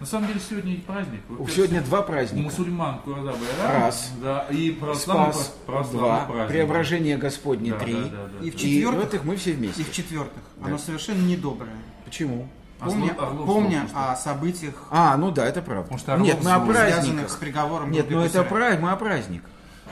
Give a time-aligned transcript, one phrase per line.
[0.00, 1.20] На самом деле сегодня и праздник.
[1.28, 2.44] У Во-первых, Сегодня два У праздника.
[2.44, 3.82] мусульман Кураза Байрам.
[3.82, 4.12] Раз.
[4.22, 5.54] Да, и православный, Спас.
[5.66, 6.24] православный Два.
[6.26, 6.48] праздник.
[6.48, 7.70] Преображение Господне.
[7.72, 7.94] Да, Три.
[7.94, 8.46] да, да, да.
[8.46, 9.80] И в И четвертых, в этих мы все вместе.
[9.82, 10.42] и в четвертых.
[10.64, 11.70] Оно совершенно недоброе.
[12.04, 12.48] Почему?
[12.78, 15.82] Помня, Орлов- помня о событиях, А, ну да, это правда.
[15.82, 16.74] Потому что Орлов Нет, мы о злой.
[16.76, 17.38] связанных с праздниках.
[17.40, 17.90] приговором.
[17.90, 19.42] Нет, ну это праздник, мы о праздник.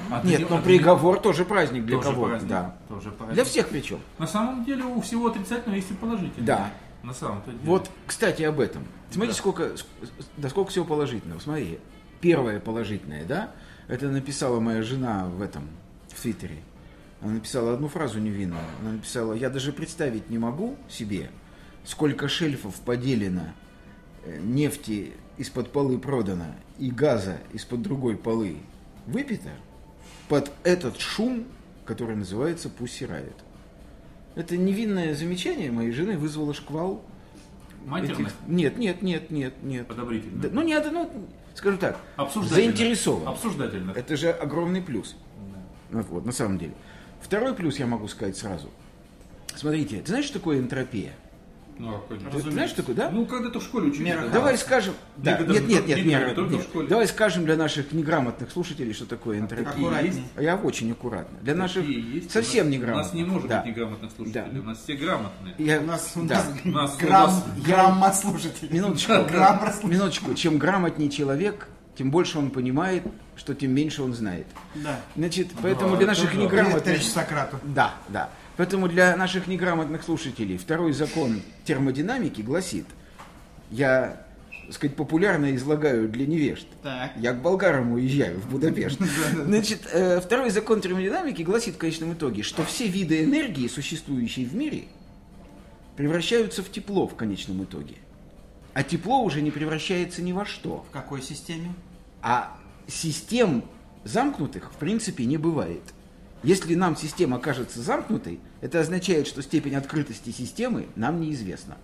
[0.09, 2.31] А ты Нет, не- но а ты приговор тоже праздник для тоже кого-то.
[2.31, 2.49] праздник.
[2.49, 2.77] Да.
[2.89, 3.35] Тоже праздник.
[3.35, 3.99] Для всех причем.
[4.19, 6.47] На самом деле у всего отрицательного есть и положительного.
[6.47, 6.71] Да.
[7.07, 7.63] На самом-то деле.
[7.65, 8.85] Вот, кстати, об этом.
[9.11, 9.39] Смотрите, Да.
[9.39, 9.71] сколько,
[10.37, 11.39] да сколько всего положительного.
[11.39, 11.79] Смотри,
[12.21, 13.53] первое положительное, да,
[13.87, 15.69] это написала моя жена в этом,
[16.09, 16.59] в Твиттере.
[17.23, 18.61] Она написала одну фразу невинную.
[18.81, 21.31] Она написала, я даже представить не могу себе,
[21.85, 23.55] сколько шельфов поделено,
[24.25, 28.57] э, нефти из-под полы продано и газа из-под другой полы
[29.07, 29.51] выпито
[30.29, 31.47] под этот шум,
[31.85, 33.37] который называется Pussy Riot.
[34.37, 37.03] Это невинное замечание моей жены вызвало шквал
[37.87, 38.21] Матерных?
[38.29, 39.87] этих- Нет, нет, нет, нет, нет.
[39.89, 40.41] Подобрительных?
[40.43, 41.11] Да, ну, не, ну,
[41.55, 41.99] скажу так,
[42.45, 43.27] заинтересован.
[43.29, 43.97] Обсуждательных.
[43.97, 45.17] Это же огромный плюс.
[45.91, 46.75] Ну, Вот, на самом деле.
[47.23, 48.71] Второй плюс я могу сказать сразу.
[49.55, 51.15] Смотрите, ты знаешь, что такое энтропия?
[51.79, 52.19] Ну, а какой?
[52.43, 53.11] Ты знаешь, что такое, да?
[53.11, 54.29] Ну, когда ты в школе да.
[54.29, 54.95] Давай скажем...
[55.17, 56.63] Да, нет, не нет, нет, нет, нет.
[56.63, 56.89] школе.
[56.89, 59.69] Давай скажем для наших неграмотных слушателей, что такое энтропия.
[59.71, 60.25] Аккуратней.
[60.39, 61.39] Я очень аккуратно.
[61.43, 62.31] Для наших есть.
[62.31, 63.05] совсем неграмотных.
[63.05, 63.59] У нас не может Да.
[63.61, 64.51] быть неграмотных слушателей.
[64.53, 64.61] Да.
[64.61, 65.55] У нас все грамотные.
[65.59, 66.45] Я- У нас, у да.
[66.65, 68.73] нас, У нас- грамма слушателей.
[68.73, 69.13] Минуточку,
[69.85, 70.35] минуточку.
[70.35, 73.03] Чем грамотнее человек, тем больше он понимает,
[73.37, 74.47] что тем меньше он знает.
[74.75, 74.99] Да.
[75.17, 77.03] Значит, поэтому для наших неграмотных...
[77.03, 77.59] Сократу.
[77.65, 78.31] Да, да.
[78.57, 82.87] Поэтому для наших неграмотных слушателей второй закон термодинамики гласит,
[83.71, 84.25] я,
[84.65, 86.67] так сказать, популярно излагаю для невежд.
[86.83, 87.13] Так.
[87.17, 88.99] Я к болгарам уезжаю в Будапешт.
[89.33, 94.55] Значит, э, второй закон термодинамики гласит в конечном итоге, что все виды энергии, существующие в
[94.55, 94.85] мире,
[95.97, 97.97] превращаются в тепло в конечном итоге.
[98.73, 100.85] А тепло уже не превращается ни во что.
[100.89, 101.75] В какой системе?
[102.23, 103.65] А систем
[104.05, 105.83] замкнутых в принципе не бывает.
[106.47, 111.77] Если нам система кажется замкнутой, это означает, что степень открытости системы нам неизвестна.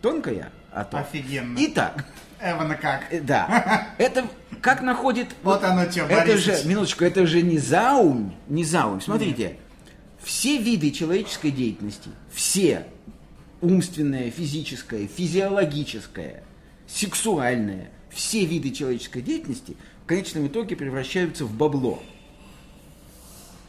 [0.00, 0.52] Тонкая?
[0.70, 0.98] А то.
[0.98, 1.58] Офигенно.
[1.60, 2.04] Итак,
[2.40, 3.12] Эвана как?
[3.12, 3.88] э, да.
[3.98, 4.28] Это
[4.60, 5.34] как находит...
[5.42, 6.62] Вот оно чё, Это Борисыч.
[6.62, 9.00] же, минуточку, это же не заумь, не заумь.
[9.00, 9.56] Смотрите,
[10.22, 12.86] все виды человеческой деятельности, все,
[13.60, 16.44] умственное, физическое, физиологическое,
[16.86, 22.00] сексуальное, все виды человеческой деятельности в конечном итоге превращаются в бабло,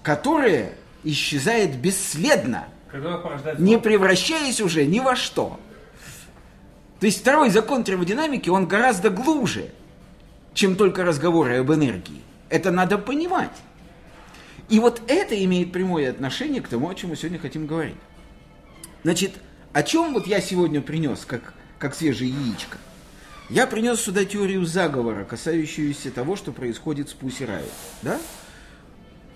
[0.06, 0.74] которое
[1.04, 2.68] исчезает бесследно,
[3.58, 5.60] не превращаясь уже ни во что.
[7.00, 9.72] То есть второй закон термодинамики, он гораздо глубже,
[10.54, 12.22] чем только разговоры об энергии.
[12.50, 13.58] Это надо понимать.
[14.70, 17.98] И вот это имеет прямое отношение к тому, о чем мы сегодня хотим говорить.
[19.02, 19.34] Значит,
[19.74, 22.78] о чем вот я сегодня принес, как, как свежее яичко?
[23.50, 27.72] Я принес сюда теорию заговора, касающуюся того, что происходит с Пусси Райот.
[28.04, 28.20] Да?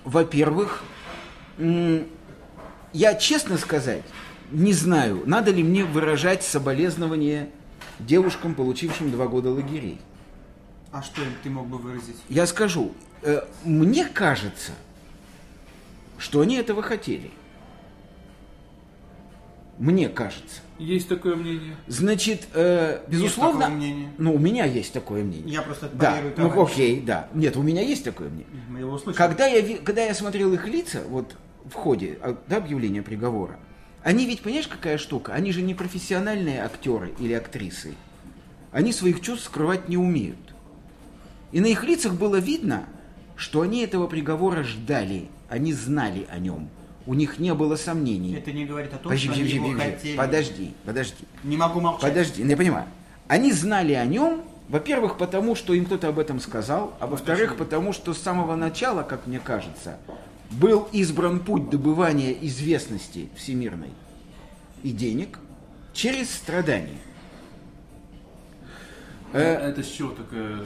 [0.04, 0.84] Во-первых,
[1.58, 4.04] я, честно сказать,
[4.52, 7.50] не знаю, надо ли мне выражать соболезнования
[8.00, 10.00] девушкам, получившим два года лагерей.
[10.92, 12.16] А что им ты мог бы выразить?
[12.30, 14.72] Я скажу, э, мне кажется,
[16.18, 17.30] что они этого хотели.
[19.80, 20.62] Мне кажется.
[20.78, 21.76] Есть такое мнение.
[21.88, 24.10] Значит, э, безусловно, такого мнения.
[24.18, 25.52] ну у меня есть такое мнение.
[25.54, 27.28] Я просто да, ну окей, да.
[27.34, 28.48] Нет, у меня есть такое мнение.
[28.70, 29.16] Мы его услышали.
[29.18, 31.34] Когда я, ви- когда я смотрел их лица, вот
[31.66, 33.58] в ходе а, да, объявления приговора,
[34.04, 35.34] они ведь, понимаешь, какая штука?
[35.34, 37.94] Они же не профессиональные актеры или актрисы.
[38.72, 40.38] Они своих чувств скрывать не умеют.
[41.52, 42.86] И на их лицах было видно,
[43.36, 46.70] что они этого приговора ждали, они знали о нем.
[47.10, 48.36] У них не было сомнений.
[48.36, 50.16] Это не говорит о том, Подожди, что они подожди, его подожди, хотели.
[50.16, 51.26] подожди, подожди.
[51.44, 52.02] Не могу молчать.
[52.04, 52.86] Подожди, ну, я понимаю.
[53.28, 57.94] Они знали о нем, во-первых, потому что им кто-то об этом сказал, а во-вторых, потому
[57.94, 59.98] что с самого начала, как мне кажется,
[60.52, 63.90] был избран путь добывания известности всемирной
[64.84, 65.40] и денег
[65.94, 67.00] через страдания.
[69.34, 70.60] Э, Это с чего такая...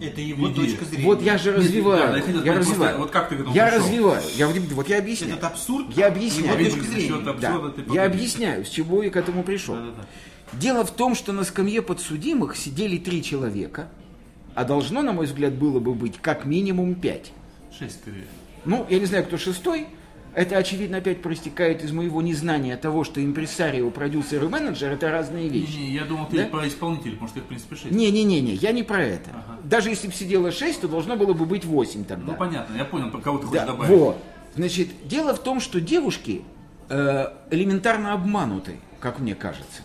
[0.00, 0.66] Это его идея?
[0.66, 1.04] точка зрения.
[1.06, 2.08] Вот я же развиваю.
[2.08, 2.96] да, я хотел я понять, развиваю.
[2.96, 3.80] просто вот как ты к этому я пришел?
[3.84, 4.22] развиваю.
[4.36, 5.32] Я, вот- я объясняю.
[5.32, 6.58] Этот абсурд, Я объясняю.
[6.60, 7.36] его точка зрения.
[7.40, 7.94] Да.
[7.94, 9.74] Я объясняю, с чего я к этому пришел.
[9.74, 10.06] Да-да-да.
[10.58, 13.88] Дело в том, что на скамье подсудимых сидели три человека,
[14.54, 17.32] а должно, на мой взгляд, было бы быть как минимум пять.
[17.78, 18.24] Шесть скорее.
[18.64, 19.86] Ну, я не знаю, кто шестой.
[20.38, 25.48] Это, очевидно, опять проистекает из моего незнания того, что импресарио, продюсер и менеджер– это разные
[25.48, 25.76] вещи.
[25.76, 26.44] Не, я думал, ты Да?
[26.46, 27.90] про исполнителей, потому что их, в принципе, шесть.
[27.90, 29.30] Не-не-не, я не про это.
[29.64, 32.32] Даже если бы сидело 6, то должно было бы быть 8 тогда.
[32.32, 33.90] Ну, понятно, я понял, про кого ты хочешь Да, добавить.
[33.98, 34.16] вот.
[34.54, 36.42] Значит, дело в том, что девушки
[36.88, 39.82] э, элементарно обмануты, как мне кажется.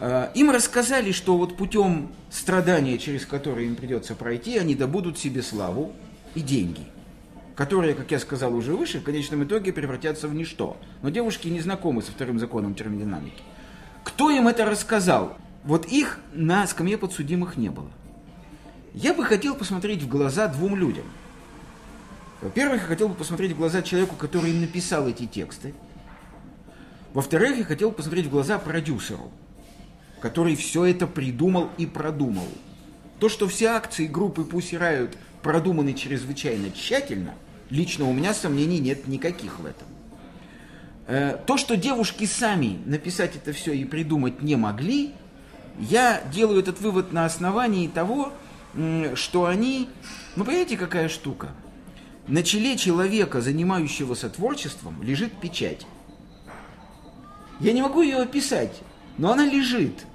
[0.00, 5.42] Э, им рассказали, что вот путем страдания, через которые им придется пройти, они добудут себе
[5.42, 5.92] славу
[6.34, 6.80] и деньги,
[7.54, 10.76] которые, как я сказал уже выше, в конечном итоге превратятся в ничто.
[11.02, 13.42] Но девушки не знакомы со вторым законом термодинамики.
[14.04, 15.36] Кто им это рассказал?
[15.64, 17.90] Вот их на скамье подсудимых не было.
[18.94, 21.04] Я бы хотел посмотреть в глаза двум людям–
[22.42, 25.74] во-первых, я хотел бы посмотреть в глаза человеку, который написал эти тексты.
[27.14, 29.30] Во-вторых, я хотел посмотреть в глаза продюсеру,
[30.20, 32.48] который все это придумал и продумал.
[33.22, 37.34] То, что все акции группы Pussy Riot продуманы чрезвычайно тщательно,
[37.70, 39.86] лично у меня сомнений нет никаких в этом.
[41.06, 45.12] Э, То, что девушки сами написать это все и придумать не могли,
[45.78, 48.32] я делаю этот вывод на основании того,
[49.14, 49.88] что они...
[50.34, 51.50] Ну, понимаете, какая штука?
[52.26, 55.86] На челе человека, занимающегося творчеством, лежит печать.
[57.60, 58.82] Я не могу ее описать,
[59.16, 60.06] но она лежит.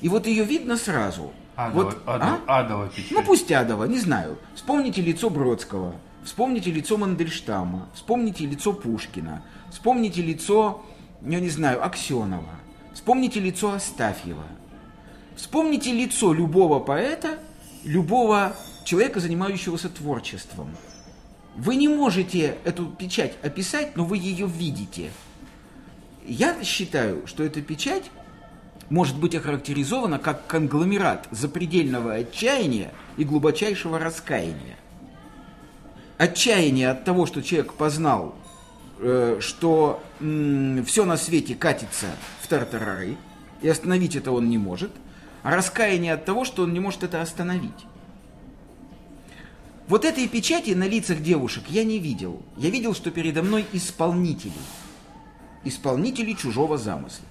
[0.00, 1.32] И вот ее видно сразу.
[1.56, 2.60] Адова, вот, адова, а?
[2.60, 3.12] адова печать.
[3.12, 4.38] Ну пусть адова, не знаю.
[4.54, 10.82] Вспомните лицо Бродского, вспомните лицо Мандельштама, вспомните лицо Пушкина, вспомните лицо,
[11.22, 12.54] я не знаю, Аксенова,
[12.92, 14.44] вспомните лицо Астафьева.
[15.34, 17.38] Вспомните лицо любого поэта,
[17.84, 18.54] любого
[18.84, 20.74] человека, занимающегося творчеством.
[21.56, 25.10] Вы не можете эту печать описать, но вы ее видите.
[26.26, 28.10] Я считаю, что эта печать
[28.90, 34.76] может быть охарактеризована как конгломерат запредельного отчаяния и глубочайшего раскаяния.
[36.18, 38.34] Отчаяние от того, что человек познал,
[39.00, 42.06] э, что все на свете катится
[42.40, 43.16] в тартарары,
[43.60, 44.92] и остановить это он не может,
[45.42, 47.86] а раскаяние от того, что он не может это остановить.
[49.88, 52.42] Вот этой печати на лицах девушек я не видел.
[52.56, 54.52] Я видел, что передо мной исполнители.
[55.62, 57.24] Исполнители чужого замысла.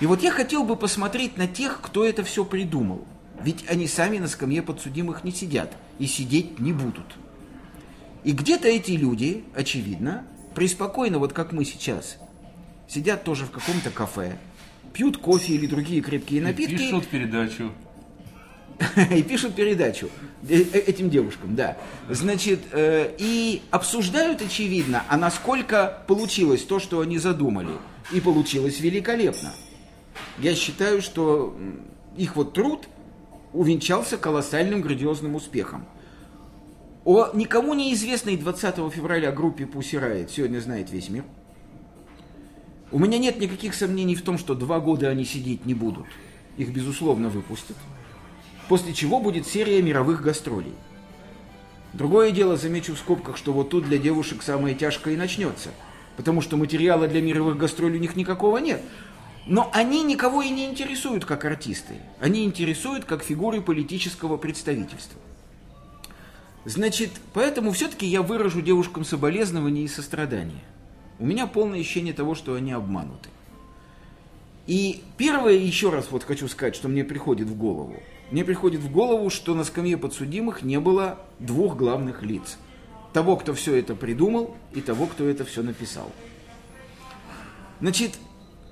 [0.00, 3.04] И вот я хотел бы посмотреть на тех, кто это все придумал.
[3.42, 7.06] Ведь они сами на скамье подсудимых не сидят и сидеть не будут.
[8.24, 10.24] И где-то эти люди, очевидно,
[10.54, 12.18] преспокойно, вот как мы сейчас,
[12.88, 14.38] сидят тоже в каком-то кафе,
[14.92, 16.76] пьют кофе или другие крепкие напитки.
[16.76, 17.70] Пишут передачу.
[19.14, 20.08] и пишут передачу
[20.48, 21.76] этим девушкам, да.
[22.08, 27.72] Значит, э, и обсуждают, очевидно, а насколько получилось то, что они задумали.
[28.10, 29.52] И получилось великолепно.
[30.38, 31.56] Я считаю, что
[32.16, 32.88] их вот труд
[33.52, 35.86] увенчался колоссальным грандиозным успехом.
[37.04, 41.24] О никому неизвестной 20 февраля группе Pussy Riot сегодня знает весь мир.
[42.92, 46.06] У меня нет никаких сомнений в том, что два года они сидеть не будут.
[46.56, 47.76] Их, безусловно, выпустят.
[48.68, 50.74] После чего будет серия мировых гастролей.
[51.92, 55.70] Другое дело, замечу в скобках, что вот тут для девушек самое тяжкое и начнется.
[56.16, 58.82] Потому что материала для мировых гастролей у них никакого нет.
[59.50, 61.94] Но они никого и не интересуют как артисты.
[62.20, 65.20] Они интересуют как фигуры политического представительства.
[66.64, 70.62] Значит, поэтому все-таки я выражу девушкам соболезнования и сострадания.
[71.18, 73.28] У меня полное ощущение того, что они обмануты.
[74.68, 78.00] И первое, еще раз вот хочу сказать, что мне приходит в голову.
[78.30, 82.56] Мне приходит в голову, что на скамье подсудимых не было двух главных лиц.
[83.12, 86.12] Того, кто все это придумал, и того, кто это все написал.
[87.80, 88.12] Значит,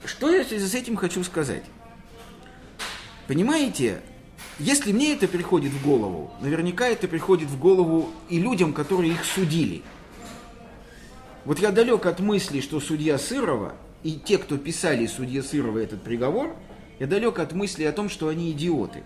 [0.05, 1.65] что я с этим хочу сказать?
[3.27, 4.01] Понимаете,
[4.59, 9.25] если мне это приходит в голову, наверняка это приходит в голову и людям, которые их
[9.25, 9.83] судили.
[11.45, 16.03] Вот я далек от мысли, что судья Сырова и те, кто писали судье Сырова этот
[16.03, 16.57] приговор,
[16.99, 19.03] я далек от мысли о том, что они идиоты.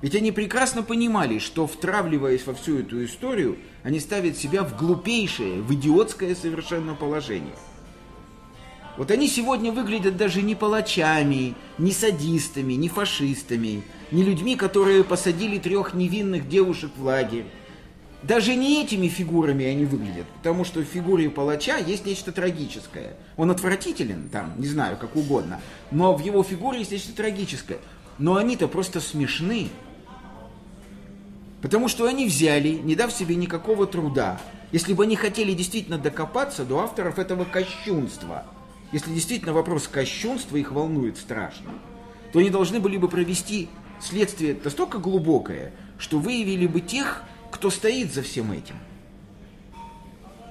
[0.00, 5.60] Ведь они прекрасно понимали, что втравливаясь во всю эту историю, они ставят себя в глупейшее,
[5.60, 7.54] в идиотское совершенно положение.
[8.98, 15.58] Вот они сегодня выглядят даже не палачами, не садистами, не фашистами, не людьми, которые посадили
[15.58, 17.46] трех невинных девушек в лагерь.
[18.24, 23.16] Даже не этими фигурами они выглядят, потому что в фигуре палача есть нечто трагическое.
[23.36, 25.60] Он отвратителен, там, не знаю, как угодно,
[25.92, 27.78] но в его фигуре есть нечто трагическое.
[28.18, 29.68] Но они-то просто смешны.
[31.62, 34.40] Потому что они взяли, не дав себе никакого труда,
[34.72, 38.44] если бы они хотели действительно докопаться до авторов этого кощунства,
[38.92, 41.72] если действительно вопрос кощунства их волнует страшно,
[42.32, 43.68] то они должны были бы провести
[44.00, 48.76] следствие настолько глубокое, что выявили бы тех, кто стоит за всем этим.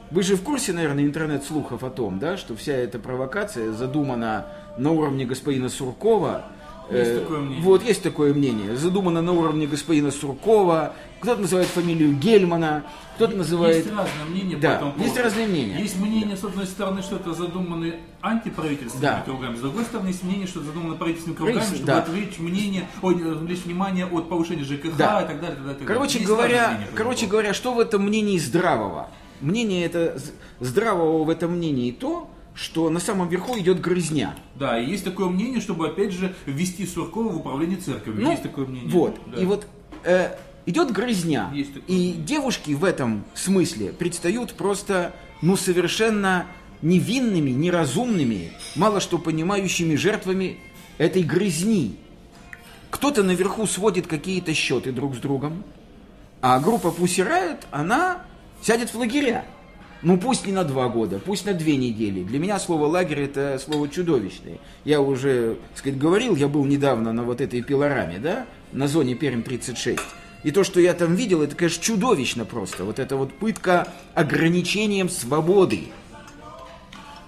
[0.09, 4.91] Вы же в курсе, наверное, интернет-слухов о том, да, что вся эта провокация задумана на
[4.91, 6.45] уровне господина Суркова.
[6.89, 7.63] Есть Э, такое мнение.
[7.63, 8.75] Вот, есть такое мнение.
[8.77, 10.93] Задумано на уровне господина Суркова.
[11.19, 12.83] Кто-то называет фамилию Гельмана,
[13.15, 13.77] кто-то называет...
[13.85, 15.07] Есть разные мнения Да, по этому поводу.
[15.09, 15.79] есть разные мнения.
[15.79, 17.91] Есть мнение, с одной стороны, что это задумано
[18.21, 19.21] антиправительственными Да.
[19.25, 22.03] кругами, с другой стороны, есть мнение, что это задумано правительственными кругами, Правительство, чтобы да.
[22.03, 25.23] отвлечь, мнение, ой, отвлечь внимание от повышения ЖКХ Да.
[25.23, 25.55] и так далее.
[25.55, 26.19] так далее, так Короче.
[26.19, 29.09] Есть говоря, короче говоря, что в этом мнении здравого?
[29.41, 30.19] Мнение это
[30.59, 34.35] здравого в этом мнении то, что на самом верху идет грызня.
[34.55, 38.23] Да, и есть такое мнение, чтобы опять же ввести Суркова в управление церковью.
[38.23, 38.89] Ну, есть такое мнение.
[38.89, 39.19] Вот.
[39.27, 39.39] Да.
[39.39, 39.67] И вот
[40.03, 40.35] э,
[40.65, 41.51] идет грызня.
[41.53, 41.95] Есть такое.
[41.95, 46.47] И девушки в этом смысле предстают просто, ну, совершенно
[46.81, 50.57] невинными, неразумными, мало что понимающими жертвами
[50.97, 51.95] этой грызни.
[52.89, 55.63] Кто-то наверху сводит какие-то счеты друг с другом,
[56.41, 58.23] а группа Pussy Riot, она
[58.63, 59.45] сядет в лагеря.
[60.03, 62.23] Ну пусть не на два года, пусть на две недели.
[62.23, 64.57] Для меня слово лагерь это слово чудовищное.
[64.85, 69.15] Я уже, так сказать, говорил, я был недавно на вот этой пилораме, да, на зоне
[69.15, 69.99] Пермь 36.
[70.43, 72.83] И то, что я там видел, это, конечно, чудовищно просто.
[72.85, 75.87] Вот это вот пытка ограничением свободы.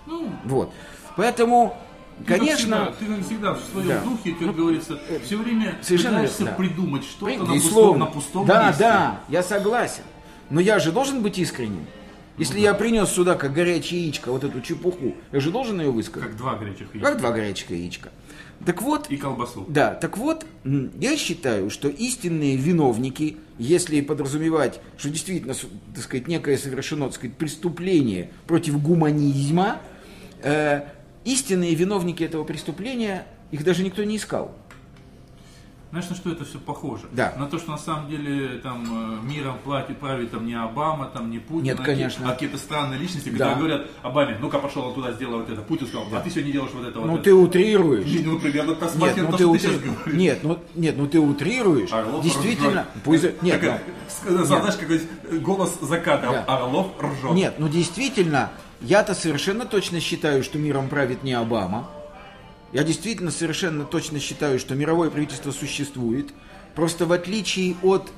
[0.06, 0.72] Ну, Вот.
[1.18, 1.76] Поэтому,
[2.20, 4.02] ты, как конечно, всегда, ты как всегда в своем Да.
[4.02, 6.52] духе, как говорится, все время совершенно пытаешься да.
[6.52, 8.80] придумать что-то на пустом, на пустом Да, месте.
[8.84, 10.04] да, я согласен.
[10.50, 11.86] Но я же должен быть искренним.
[12.40, 16.30] Если я принес сюда, как горячее яичко, вот эту чепуху, я же должен ее высказать.
[16.30, 17.10] Как два горячих яйца.
[17.10, 18.10] Как два горячих яичка.
[18.66, 19.66] Так вот, И колбасу.
[19.68, 25.54] да, так вот, я считаю, что истинные виновники, если подразумевать, что действительно,
[25.94, 29.80] так сказать, некое совершено, так сказать, преступление против гуманизма,
[30.42, 30.84] э,
[31.26, 34.56] истинные виновники этого преступления, их даже никто не искал.
[35.92, 37.06] Знаешь, на что это все похоже?
[37.12, 37.34] Да.
[37.40, 41.32] На то, что на самом деле там э, миром платит, правит там не Обама, там
[41.32, 42.30] не Путин, Нет, а, конечно.
[42.30, 43.54] а какие-то странные личности, Да.
[43.54, 45.62] которые говорят Обаме, ну-ка пошел он туда, сделай вот это.
[45.62, 47.24] Путин сказал, а ты сегодня делаешь вот это, вот Ну это.
[47.24, 48.06] ты утрируешь.
[48.24, 50.14] Ну, примерно то, Нет, ну то, ты, что ты утри- говоришь.
[50.20, 51.92] нет, ну, нет, ну ты утрируешь.
[51.92, 53.04] Орлов Действительно, ржет.
[53.04, 53.82] пусть- нет, Такая,
[54.28, 55.02] ну, с- знаешь, какой
[55.40, 56.34] голос за кадром.
[56.34, 56.44] Да.
[56.44, 57.32] Орлов ржет.
[57.32, 61.90] Нет, ну действительно, я-то совершенно точно считаю, что миром правит не Обама.
[62.72, 66.30] Я действительно совершенно точно считаю, что мировое правительство существует.
[66.76, 68.12] Просто в отличие от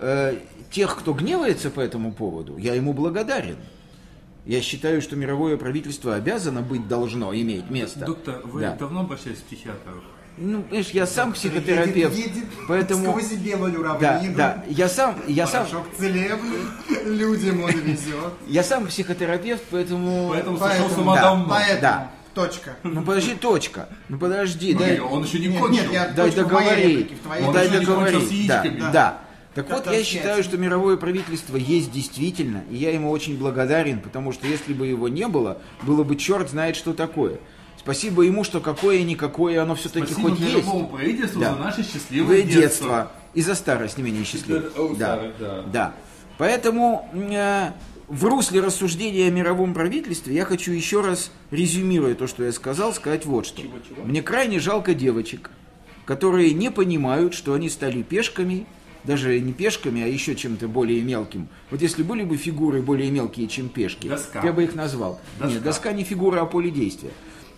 [0.00, 0.38] э,
[0.70, 3.56] тех, кто гневается по этому поводу, я ему благодарен.
[4.46, 8.06] Я считаю, что мировое правительство обязано быть, должно иметь место.
[8.06, 8.76] Доктор, вы Да.
[8.76, 10.02] давно обращались к психиатру?
[10.40, 13.10] Ну, понимаешь, я сам психотерапевт, Едет, едет поэтому...
[13.10, 14.36] сквозь белую Да, равнину.
[14.36, 15.66] да, я сам, я сам,
[15.98, 16.58] целебный,
[17.04, 18.32] людям он везет.
[18.46, 20.28] я сам психотерапевт, поэтому...
[20.30, 21.44] Поэтому сошел с Поэтому, ума да.
[21.48, 22.10] Поэтому, Да.
[22.38, 22.76] Точка.
[22.84, 23.88] Ну подожди, точка.
[24.08, 25.82] Ну подожди, Ну, дай, он еще не Нет, кончил.
[25.82, 27.12] нет, я- дай договорить.
[27.52, 28.46] дай еще не кончил договорить.
[28.48, 28.92] Да, яичками.
[28.92, 29.18] да.
[29.54, 34.30] Так вот, я считаю, что мировое правительство есть действительно, и я ему очень благодарен, потому
[34.32, 37.38] что если бы его не было, было бы черт знает что такое.
[37.76, 40.54] Спасибо ему, что какое-никакое оно все-таки Спасибо хоть есть.
[40.54, 41.54] любому правительству Да.
[41.54, 42.60] за наше счастливое детство.
[42.60, 43.12] детство.
[43.34, 44.70] И за старость не менее счастливое.
[44.96, 45.20] Да.
[45.40, 45.62] да.
[45.72, 45.94] да.
[46.38, 47.72] Поэтому э,
[48.08, 52.92] в русле рассуждения о мировом правительстве я хочу еще раз, резюмируя то, что я сказал,
[52.92, 53.62] сказать вот что.
[54.04, 55.50] Мне крайне жалко девочек,
[56.04, 58.66] которые не понимают, что они стали пешками,
[59.04, 61.48] даже не пешками, а еще чем-то более мелким.
[61.70, 64.40] Вот если были бы фигуры более мелкие, чем пешки, Доска.
[64.42, 65.20] я бы их назвал.
[65.38, 65.54] Доска.
[65.54, 67.10] Нет, доска не фигура, а поле действия.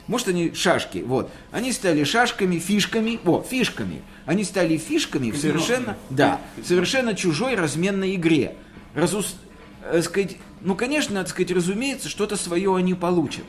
[0.07, 1.31] Может, они шашки, вот.
[1.53, 4.03] Они стали шашками, фишками, о, фишками.
[4.27, 8.57] Они стали фишками в совершенно, да, совершенно чужой разменной игре.
[8.95, 9.37] Разус,
[9.85, 13.45] э, сказать, ну, конечно, так сказать, разумеется, что-то свое они получат.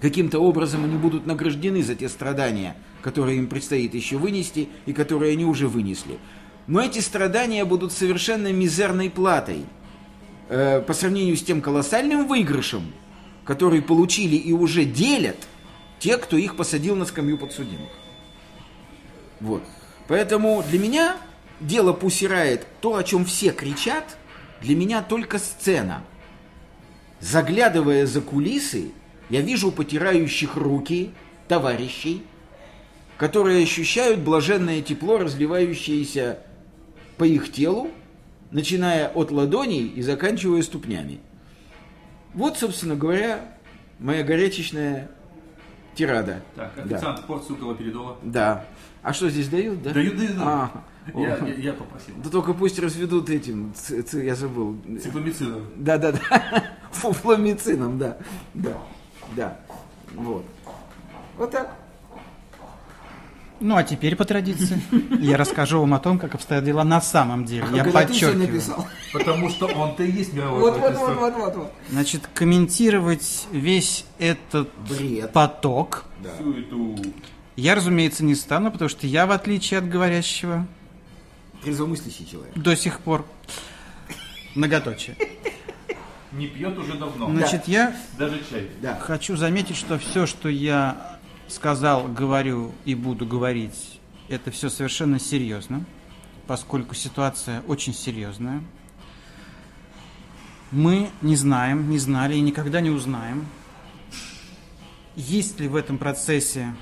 [0.00, 5.32] Каким-то образом они будут награждены за те страдания, которые им предстоит еще вынести и которые
[5.32, 6.18] они уже вынесли.
[6.66, 9.64] Но эти страдания будут совершенно мизерной платой
[10.48, 12.92] э, по сравнению с тем колоссальным выигрышем,
[13.44, 15.36] который получили и уже делят
[15.98, 17.90] те, кто их посадил на скамью подсудимых.
[19.40, 19.62] Вот.
[20.08, 21.16] Поэтому для меня
[21.60, 24.16] дело пусирает то, о чем все кричат,
[24.60, 26.02] для меня только сцена.
[27.20, 28.92] Заглядывая за кулисы,
[29.28, 31.10] я вижу потирающих руки
[31.48, 32.22] товарищей,
[33.16, 36.38] которые ощущают блаженное тепло, разливающееся
[37.18, 37.90] по их телу,
[38.50, 41.20] начиная от ладоней и заканчивая ступнями.
[42.32, 43.56] Вот, собственно говоря,
[43.98, 45.10] моя горячечная
[45.94, 46.42] тирада.
[46.56, 46.96] Так, Да.
[46.96, 48.16] официант, порцию галоперидола.
[48.22, 48.64] Да.
[49.02, 49.92] А что здесь дают, да?
[49.92, 50.42] Дают, дают, дают.
[50.48, 52.14] А, Я, я, я попросил.
[52.22, 54.76] Да только пусть разведут этим, ц- ц- я забыл.
[55.02, 55.66] Цикломицином.
[55.76, 56.64] Да, да, да.
[56.92, 58.18] Фуфломицином, да.
[58.54, 58.78] Да,
[59.36, 59.58] да.
[60.14, 60.44] Вот.
[61.36, 61.74] Вот так.
[63.62, 64.80] Ну, а теперь по традиции
[65.20, 67.66] я расскажу вам о том, как обстоят дела на самом деле.
[67.74, 68.38] Я ты всё подчеркиваю.
[68.38, 68.86] написал.
[69.12, 71.72] Потому что он-то и есть мировой Вот, вот, вот, вот, вот, вот.
[71.90, 75.32] Значит, комментировать весь этот Бред.
[75.32, 76.96] поток эту...
[77.56, 80.66] я, разумеется, не стану, потому что я, в отличие от говорящего,
[81.62, 82.54] Трезвомыслящий человек.
[82.56, 83.26] до сих пор
[84.54, 85.16] многоточие.
[86.32, 87.28] Не пьет уже давно.
[87.30, 88.68] Значит, я Даже чай.
[88.80, 88.96] Да.
[88.98, 95.84] хочу заметить, что все, что я сказал, говорю и буду говорить, это все совершенно серьезно,
[96.46, 98.62] поскольку ситуация очень серьезная.
[100.70, 103.46] Мы не знаем, не знали и никогда не узнаем,
[105.20, 106.74] есть ли в этом процессе,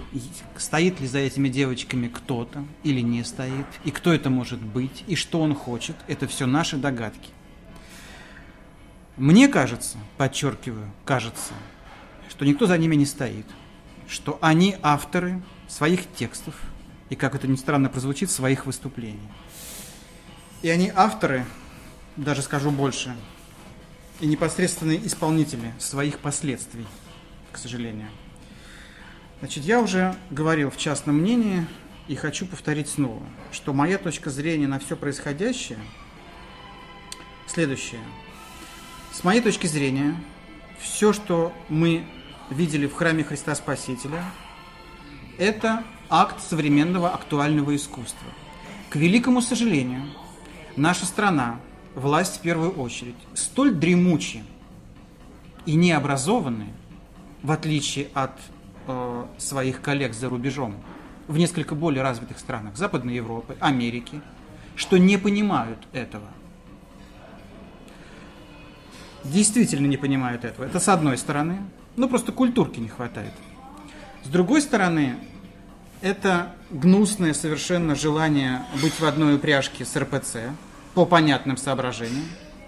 [0.57, 5.17] стоит ли за этими девочками кто-то или не стоит, и кто это может быть, и
[5.17, 7.31] что он хочет, это все наши догадки.
[9.17, 11.53] Мне кажется, подчеркиваю, кажется,
[12.29, 13.47] что никто за ними не стоит,
[14.09, 16.55] что они авторы своих текстов
[17.11, 19.29] и, как это ни странно прозвучит, своих выступлений.
[20.63, 21.45] И они авторы,
[22.17, 23.17] даже скажу больше,
[24.21, 26.87] и непосредственные исполнители своих последствий,
[27.51, 28.09] к сожалению.
[29.41, 31.65] Значит, я уже говорил в частном мнении
[32.09, 35.79] и хочу повторить снова, что моя точка зрения на все происходящее
[37.47, 38.01] следующая.
[39.13, 40.17] С моей точки зрения,
[40.81, 42.05] все, что мы
[42.51, 44.25] видели в храме Христа Спасителя,
[45.39, 48.29] это акт современного актуального искусства.
[48.91, 50.03] К великому сожалению,
[50.75, 51.61] наша страна,
[51.95, 54.43] власть в первую очередь, столь дремучи
[55.65, 56.73] и необразованные,
[57.43, 58.33] в отличие от
[58.89, 60.75] э, своих коллег за рубежом,
[61.29, 64.21] в несколько более развитых странах Западной Европы, Америки,
[64.75, 66.27] что не понимают этого.
[69.25, 70.65] Действительно не понимают этого.
[70.65, 71.59] Это с одной стороны.
[71.97, 73.33] Ну, просто культурки не хватает.
[74.25, 75.17] С другой стороны,
[76.01, 80.37] это гнусное совершенно желание быть в одной упряжке с РПЦ
[80.95, 82.25] по понятным соображениям.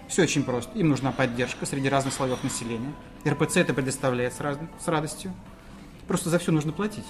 [0.07, 0.77] Все очень просто.
[0.77, 2.93] Им нужна поддержка среди разных слоев населения.
[3.25, 5.33] РПЦ это предоставляет с, радостью.
[6.11, 7.05] Просто за все нужно платить.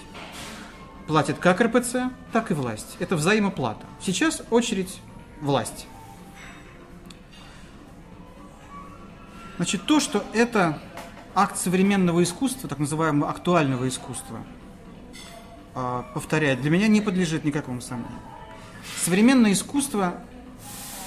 [1.08, 2.94] Платит как РПЦ, так и власть.
[3.00, 3.84] Это взаимоплата.
[4.00, 5.00] Сейчас очередь
[5.40, 5.86] власти.
[9.56, 10.78] Значит, то, что это
[11.34, 14.38] акт современного искусства, так называемого актуального искусства,
[15.74, 18.20] а, повторяю, для меня не подлежит никакому сомнению.
[19.04, 20.14] Современное искусство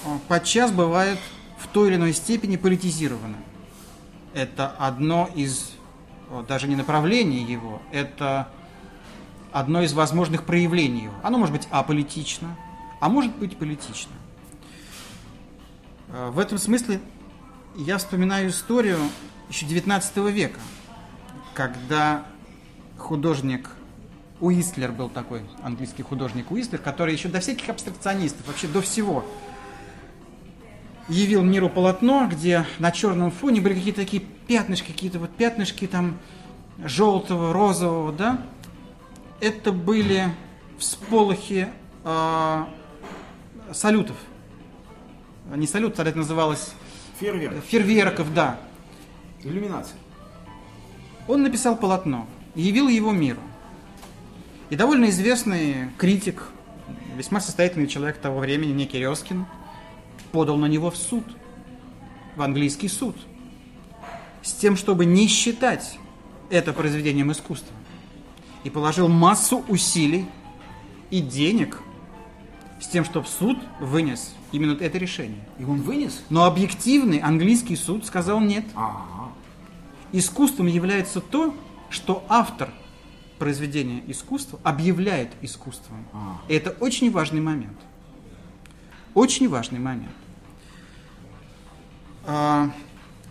[0.04, 1.18] а, подчас бывает
[1.58, 3.38] в той или иной степени политизировано.
[4.34, 5.72] Это одно из,
[6.48, 8.48] даже не направлений его, это
[9.52, 11.14] одно из возможных проявлений его.
[11.22, 12.56] Оно может быть аполитично,
[13.00, 14.12] а может быть политично.
[16.08, 17.00] Э, В этом смысле
[17.74, 18.98] я вспоминаю историю
[19.48, 20.60] еще 19 века,
[21.54, 22.26] когда
[22.98, 23.70] художник
[24.40, 29.24] Уистлер был такой, английский художник Уистлер, который еще до всяких абстракционистов, вообще до всего,
[31.08, 36.18] явил миру полотно, где на черном фоне были какие-то такие пятнышки, какие-то вот пятнышки там
[36.78, 38.42] желтого, розового, да?
[39.40, 40.28] Это были
[40.78, 41.68] всполохи
[42.04, 42.68] а,
[43.72, 44.16] салютов.
[45.54, 46.72] Не салют, тогда это называлось
[47.20, 47.64] Фейерверк.
[47.64, 48.58] фейерверков, да.
[49.42, 49.96] Иллюминация.
[51.28, 53.40] Он написал полотно, явил его миру.
[54.70, 56.48] И довольно известный критик,
[57.16, 59.46] весьма состоятельный человек того времени, некий Резкин,
[60.36, 61.24] подал на него в суд,
[62.36, 63.16] в английский суд,
[64.42, 65.98] с тем, чтобы не считать
[66.50, 67.74] это произведением искусства.
[68.62, 70.26] И положил массу усилий
[71.08, 71.80] и денег
[72.82, 75.42] с тем, чтобы суд вынес именно это решение.
[75.58, 76.22] И он вынес?
[76.28, 78.66] Но объективный английский суд сказал нет.
[78.74, 79.32] Ага.
[80.12, 81.54] Искусством является то,
[81.88, 82.68] что автор
[83.38, 86.04] произведения искусства объявляет искусством.
[86.12, 86.42] А.
[86.46, 87.78] И это очень важный момент.
[89.14, 90.12] Очень важный момент.
[92.28, 92.72] А,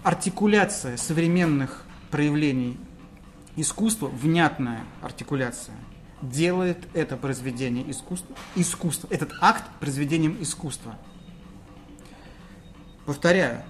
[0.03, 2.79] артикуляция современных проявлений
[3.58, 5.75] искусства, внятная артикуляция,
[6.21, 10.95] делает это произведение искусства, искусство, этот акт произведением искусства.
[13.05, 13.63] Повторяю,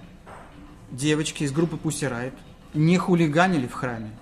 [0.92, 2.34] девочки из группы Riot
[2.72, 4.12] не хулиганили в храме.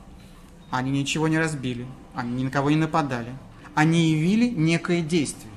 [0.71, 3.33] Они ничего не разбили, они ни на кого не нападали.
[3.75, 5.53] Они явили некое действие.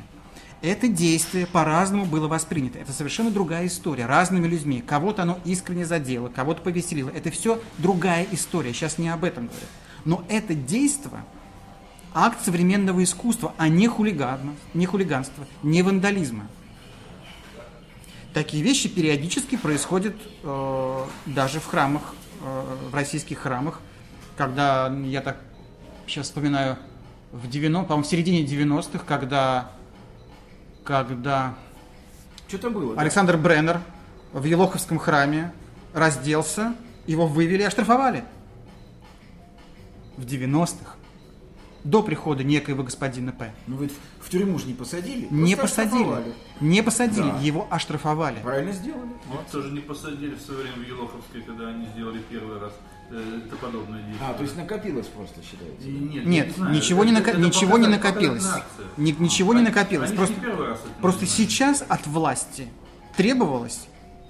[0.61, 2.79] Это действие по-разному было воспринято.
[2.79, 4.81] Это совершенно другая история, разными людьми.
[4.81, 7.09] Кого-то оно искренне задело, кого-то повеселило.
[7.09, 9.65] Это все другая история, сейчас не об этом говорю.
[10.05, 11.23] Но это действие
[12.13, 16.47] акт современного искусства, а не, хулигана, не хулиганства, не вандализма.
[18.33, 23.81] Такие вещи периодически происходят э, даже в храмах, э, в российских храмах,
[24.35, 25.37] когда я так
[26.07, 26.77] сейчас вспоминаю
[27.31, 29.71] в, 90, по-моему, в середине 90-х, когда,
[30.87, 31.53] когда
[32.47, 32.95] Что-то было.
[32.95, 33.01] да?
[33.01, 33.81] Александр Бреннер
[34.31, 35.51] в Елоховском храме
[35.93, 36.73] разделся,
[37.05, 38.23] его вывели и оштрафовали.
[40.15, 40.95] В 90-х.
[41.87, 43.53] До прихода некоего господина П.
[43.65, 45.25] Ну ведь в тюрьму же не посадили.
[45.31, 46.33] Не посадили.
[46.59, 47.39] Не посадили, Да.
[47.39, 48.39] его оштрафовали.
[48.43, 49.09] Правильно сделали.
[49.27, 52.73] Вот тоже не посадили в свое время в Елоховской, когда они сделали первый раз
[53.09, 54.29] э, это подобное действие.
[54.29, 55.89] А, то есть накопилось просто, считаете?
[55.89, 56.75] И Нет, Нет, знаю.
[56.75, 58.45] ничего, не, Это- нака- это ничего не накопилось.
[58.97, 60.09] Ни- ничего не Они- накопилось.
[60.09, 62.67] они Просто, не первый раз это просто сейчас от власти
[63.15, 63.87] требовалось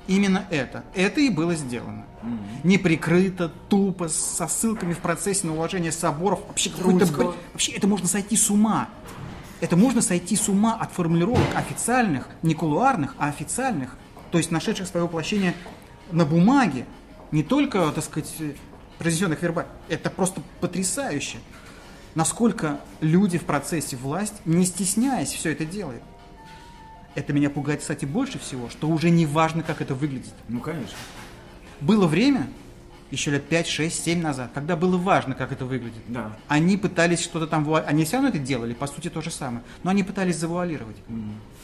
[0.07, 0.83] именно это.
[0.93, 2.05] Это и было сделано.
[2.63, 6.41] Неприкрыто, тупо, со ссылками в процессе на уложение соборов.
[6.47, 7.33] Вообще, какой-то.
[7.53, 8.89] Вообще это можно сойти с ума.
[9.59, 13.97] Это можно сойти с ума от формулировок официальных, не кулуарных, а официальных,
[14.31, 15.55] то есть нашедших свое воплощение
[16.11, 16.85] на бумаге,
[17.31, 18.31] не только, так сказать,
[18.99, 19.71] произнесенных вербально.
[19.89, 21.39] Это просто потрясающе.
[22.13, 26.03] Насколько люди в процессе власть, не стесняясь, все это делают.
[27.17, 30.35] Это меня пугает, кстати, больше всего, что уже не важно, как это выглядит.
[30.49, 30.95] Ну, конечно.
[31.81, 32.47] Было время,
[33.09, 36.03] еще лет 5, 6, 7 назад, когда было важно, как это выглядит.
[36.07, 36.37] Да.
[36.47, 37.65] Они пытались что-то там...
[37.65, 39.63] вуа- Они все равно это делали, по сути, то же самое.
[39.81, 40.97] Но они пытались завуалировать.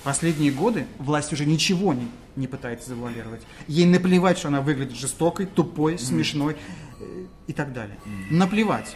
[0.03, 3.43] Последние годы власть уже ничего не, не пытается завуалировать.
[3.67, 6.57] Ей наплевать, что она выглядит жестокой, тупой, смешной
[6.99, 7.97] э, и так далее.
[8.31, 8.95] Наплевать.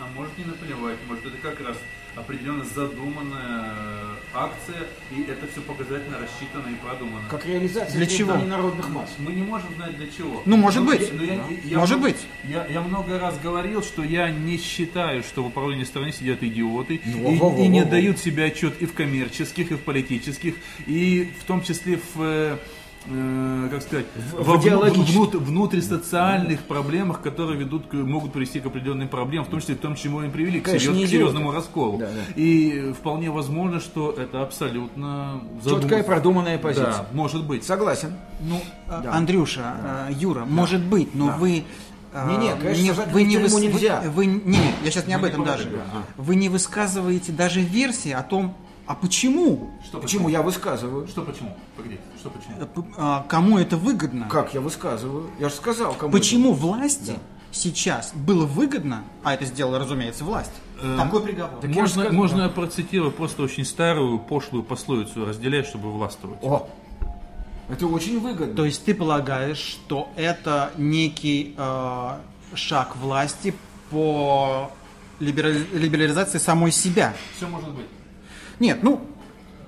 [0.00, 1.76] А может не наплевать, может это как раз
[2.16, 7.22] определенно задуманная э, акция, и это все показательно рассчитано и продумано.
[7.30, 8.34] Как реализация Для чего?
[8.36, 9.10] народных масс.
[9.18, 10.42] Мы не можем знать для чего.
[10.44, 11.12] Ну, может Но быть.
[11.12, 12.16] но я- я- Может я- быть.
[12.44, 17.00] Я, я много раз говорил, что я не считаю, что в управлении страны сидят идиоты
[17.04, 20.54] Ну, и, и не дают себе отчет и в коммерческих, и в политических,
[20.86, 22.58] и в том числе в
[23.06, 28.66] э, как сказать, В- во в внут- внутрисоциальных проблемах, которые ведут к, могут привести к
[28.66, 31.06] определенным проблемам, в том числе к тому, к чему они привели, к, Конечно, серьез- не
[31.06, 31.98] к серьезному расколу.
[31.98, 32.40] Да, да.
[32.40, 36.86] И вполне возможно, что это абсолютно Четкая задум- продуманная позиция.
[36.92, 37.64] Да, может быть.
[37.64, 38.14] Согласен.
[38.40, 38.56] Ну,
[38.88, 39.12] э, Да.
[39.14, 41.36] Андрюша, э, Юра, может быть, но Да.
[41.36, 41.64] вы...
[42.12, 44.00] э, Не-не, конечно, не- вы не выс- нельзя.
[44.04, 45.64] Вы, вы- не, не, я сейчас не об Мы этом не даже.
[45.70, 45.78] да.
[46.16, 48.56] Вы не высказываете даже версии о том,
[48.90, 51.06] а почему, Что Почему я высказываю?
[51.06, 51.56] Что почему?
[51.76, 52.56] Погодите, что почему?
[52.58, 55.30] э, а, кому это выгодно, Как я высказываю?
[55.38, 56.10] Я же сказал, кому.
[56.10, 57.14] почему власти
[57.52, 60.50] сейчас было выгодно, а это сделала, разумеется, власть,
[60.96, 61.60] такой приговор.
[61.60, 66.42] Так я же Можно, сказал, можно процитировать просто очень старую пошлую пословицу «разделяй, чтобы властвовать».
[66.42, 66.68] О,
[67.68, 68.56] это очень выгодно.
[68.56, 72.10] То есть ты полагаешь, что это некий э,
[72.54, 73.54] шаг власти
[73.90, 74.68] по
[75.20, 77.14] либерали- либерализации самой себя?
[77.36, 77.86] Все может быть.
[78.60, 79.00] Нет, ну,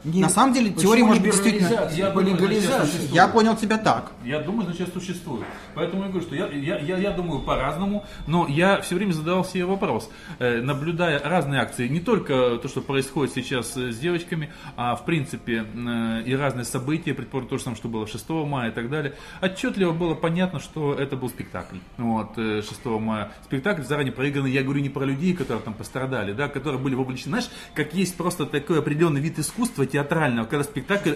[0.05, 1.88] Не- на самом деле, теория может быть действительно...
[1.93, 4.12] Я думаю, сейчас Я понял тебя так.
[4.25, 5.45] Я думаю, значит, существует.
[5.75, 9.45] Поэтому я говорю, что я, я, я, я думаю по-разному, но я все время задавал
[9.45, 14.53] себе вопрос, э, наблюдая разные акции, не только то, что происходит сейчас э, с девочками,
[14.77, 18.71] а в принципе э, и разные события, предположим, то же самое, что было 6 мая
[18.71, 21.77] и так далее, отчетливо было понятно, что это был спектакль.
[21.97, 23.33] Вот, э, 6 мая.
[23.45, 27.33] Спектакль заранее проигранный, я говорю не про людей, которые там пострадали, да, которые были вовлечены.
[27.33, 31.13] Знаешь, как есть просто такой определенный вид искусства театрального, когда спектакль...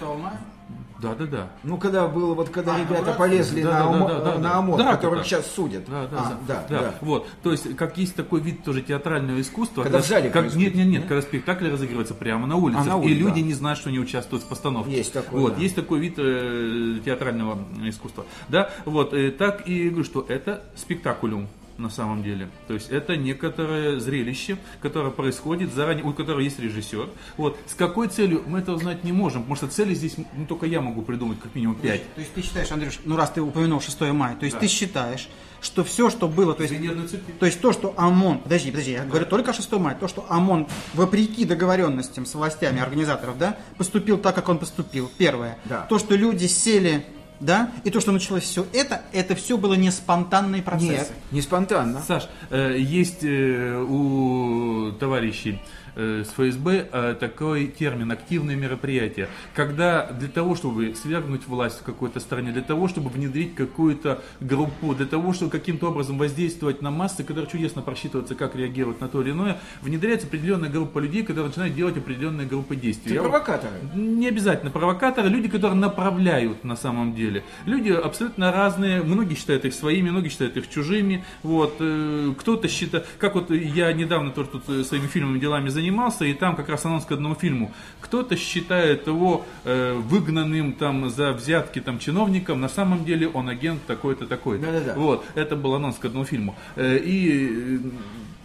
[0.98, 1.50] Да, да, да.
[1.62, 4.40] Ну, когда было, вот когда А, ребята полезли да, на, да, ОМО- да, да, на
[4.40, 4.58] да.
[4.58, 5.24] ОМОН, Да, которых да.
[5.24, 5.84] сейчас судят.
[5.86, 6.94] Да, да, А, да, да, да, да.
[7.02, 10.74] Вот, то есть, как есть такой вид тоже театрального искусства, Когда в зале как, нет,
[10.74, 13.46] нет, нет, когда спектакль разыгрывается прямо на улице, А, на и улице, люди да.
[13.46, 14.90] не знают, что они участвуют в постановке.
[14.96, 15.60] Есть такое, Вот, да.
[15.60, 21.46] есть такой вид э, театрального искусства, да, вот, э, так и говорю, что это спектакулюм
[21.78, 22.48] на самом деле.
[22.68, 27.08] То есть это некоторое зрелище, которое происходит заранее, у которого есть режиссер.
[27.36, 27.58] Вот.
[27.66, 30.80] С какой целью мы этого знать не можем, потому что цели здесь ну, только я
[30.80, 32.02] могу придумать как минимум пять.
[32.14, 35.28] То есть ты считаешь, Андрюш, ну раз ты упомянул 6 мая, то есть ты считаешь,
[35.60, 36.74] что все, что было, то есть,
[37.38, 40.24] то есть то, что ОМОН, подожди, подожди, я говорю только о 6 мая, то, что
[40.28, 45.58] ОМОН, вопреки договоренностям с властями организаторов, да, поступил так, как он поступил, первое.
[45.64, 45.86] Да.
[45.88, 47.04] То, что люди сели,
[47.40, 50.92] да, и то, что началось все это, это все было не спонтанные процессы.
[50.92, 52.02] Нет, не спонтанно.
[52.06, 55.60] Саш, э, есть э, у товарищей
[55.96, 62.20] с ФСБ э, такой термин «активные мероприятия», когда для того, чтобы свергнуть власть в какой-то
[62.20, 67.24] стране, для того, чтобы внедрить какую-то группу, для того, чтобы каким-то образом воздействовать на массы,
[67.24, 71.74] которые чудесно просчитываются, как реагировать на то или иное, внедряется определенная группа людей, которые начинают
[71.74, 73.08] делать определенные группы действий.
[73.10, 73.72] Ты Я- провокаторы.
[73.94, 77.42] не обязательно провокаторы, люди, которые направляют на самом деле.
[77.64, 81.24] Люди абсолютно разные, многие считают их своими, многие считают их чужими.
[81.42, 85.85] Вот, э, кто-то считает, как вот я недавно тоже тут э, своими фильмами делами занимался,
[86.24, 87.72] и там как раз анонс к одному фильму.
[88.00, 93.84] Кто-то считает его э, выгнанным там за взятки там чиновником, на самом деле он агент
[93.86, 94.66] такой-то, такой-то.
[94.66, 94.94] Да-да-да.
[94.94, 96.54] Вот, это был анонс к одному фильму.
[96.76, 97.78] Э, и э,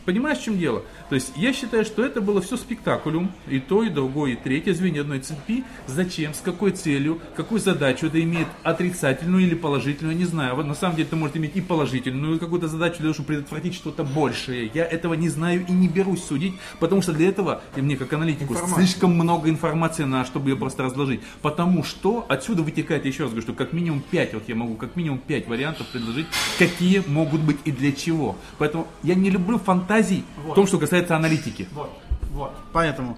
[0.06, 0.84] Понимаешь, в чем дело?
[1.10, 4.74] То есть я считаю, что это было все спектаклем, и то, и другое, и третье
[4.74, 5.64] звенья одной цепи.
[5.88, 10.56] Зачем, с какой целью, какую задачу это имеет отрицательную или положительную, не знаю.
[10.56, 13.76] Вот на самом деле это может иметь и положительную какую-то задачу для того, чтобы предотвратить
[13.76, 14.72] что-то большее.
[14.74, 18.12] Я этого не знаю и не берусь судить, потому что для этого и мне как
[18.14, 18.86] аналитику Информация.
[18.86, 21.22] слишком много информации на, чтобы ее просто разложить.
[21.42, 24.96] Потому что отсюда вытекает, еще раз говорю, что как минимум 5, вот я могу как
[24.96, 28.36] минимум 5 вариантов предложить, какие могут быть и для чего.
[28.58, 29.58] Поэтому я не люблю
[29.92, 31.68] фантазий в том, что касается аналитики.
[31.74, 31.92] Вот,
[32.32, 32.54] вот.
[32.72, 33.18] Поэтому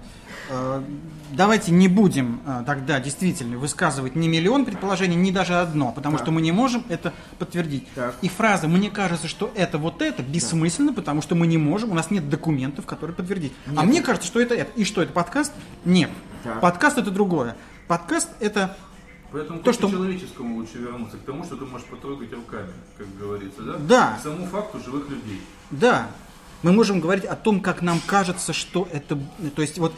[0.50, 0.82] э,
[1.32, 6.30] давайте не будем э, тогда действительно высказывать ни миллион предположений, ни даже одно, потому что
[6.30, 7.86] мы не можем это подтвердить.
[7.94, 8.16] Так.
[8.22, 11.94] И фраза «мне кажется, что это вот это» бессмысленно, потому что мы не можем, у
[11.94, 13.52] нас нет документов, которые подтвердить.
[13.76, 14.72] А мне кажется, что это это.
[14.72, 15.52] И что это подкаст?
[15.84, 16.10] Нет.
[16.42, 16.60] Так.
[16.60, 17.56] Подкаст это другое.
[17.86, 18.76] Подкаст это
[19.30, 23.62] Поэтому То, что- человеческому лучше вернуться к тому, что ты можешь потрогать руками, как говорится,
[23.62, 23.76] да?
[23.78, 24.16] Да.
[24.16, 25.40] К самому факту живых людей.
[25.72, 26.06] Да,
[26.62, 29.18] мы можем говорить о том, как нам кажется, что это...
[29.54, 29.92] То есть вот,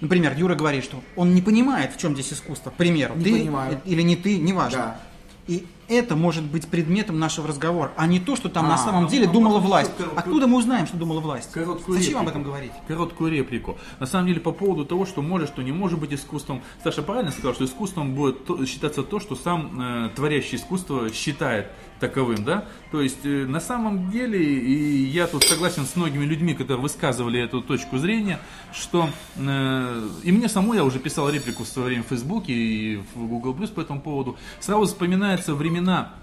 [0.00, 3.14] например, Юра говорит, что он не понимает, в чем здесь искусство, к примеру.
[3.16, 3.80] Не ты понимаю.
[3.84, 4.78] или не ты, неважно.
[4.78, 5.00] Да.
[5.48, 9.02] И это может быть предметом нашего разговора, а не то, что там на А, самом
[9.04, 9.90] ну, деле ну, думала можно власть.
[9.92, 11.50] сказать, Откуда мы узнаем, что думала власть?
[11.50, 12.30] Короткую Зачем об реплику.
[12.30, 12.72] этом говорить?
[12.86, 13.76] Короткую реплику.
[13.98, 16.62] На самом деле, по поводу того, что может, что не может быть искусством.
[16.84, 21.66] Саша правильно сказал, что искусством будет считаться то, что сам э, творящий искусство считает
[22.02, 22.64] таковым, да?
[22.90, 27.40] То есть, э, на самом деле, и я тут согласен с многими людьми, которые высказывали
[27.40, 28.40] эту точку зрения,
[28.72, 32.96] что э, и мне саму я уже писал реплику в свое время в Фейсбуке и
[33.14, 34.36] в Google Plus по этому поводу.
[34.58, 36.14] Сразу вспоминаются времена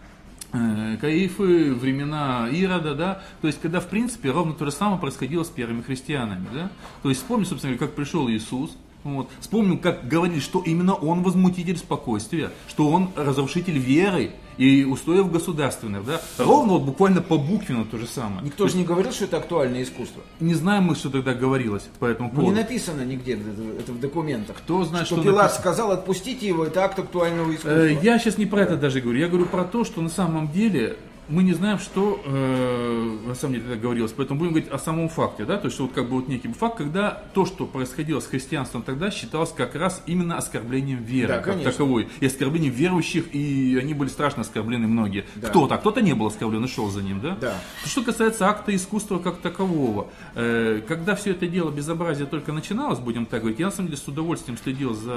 [0.52, 5.44] э, Каифы, времена Ирода, да, то есть, когда, в принципе, ровно то же самое происходило
[5.44, 6.70] с первыми христианами, да,
[7.04, 9.30] то есть, вспомни, собственно говоря, как пришел Иисус, вот.
[9.40, 16.06] Вспомним, как говорили, что именно он возмутитель спокойствия, что он разрушитель веры и устоев государственных,
[16.06, 18.44] да, ровно вот буквально по буквенно то же самое.
[18.44, 20.22] Никто же не говорил, что это актуальное искусство.
[20.42, 22.62] Не знаем мы, что тогда говорилось по этому Ну, не поводу.
[22.62, 23.44] написано нигде это,
[23.80, 24.58] это в документах.
[24.58, 25.62] Кто знает, что, что Пилат написано.
[25.62, 27.70] сказал, отпустите его, это акт актуального искусства.
[27.70, 29.18] Э, Я сейчас не про это даже говорю.
[29.20, 30.98] Я говорю про то, что на самом деле
[31.30, 34.12] мы не знаем, что э, на самом деле это говорилось.
[34.12, 36.78] Поэтому будем говорить о самом факте, да, то есть вот как бы вот некий факт,
[36.78, 41.54] когда то, что происходило с христианством тогда, считалось как раз именно оскорблением веры Да, как
[41.54, 41.72] конечно.
[41.72, 42.10] таковой.
[42.20, 45.26] И оскорблением верующих, и они были страшно оскорблены многие.
[45.42, 47.38] Кто-то, а кто-то не был оскорблен и шел за ним, да?
[47.40, 47.54] Да.
[47.86, 53.26] Что касается акта искусства как такового, э, когда все это дело безобразие только начиналось, будем
[53.26, 55.12] так говорить, я на самом деле с удовольствием следил за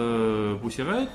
[0.62, 1.08] Pussy Riot,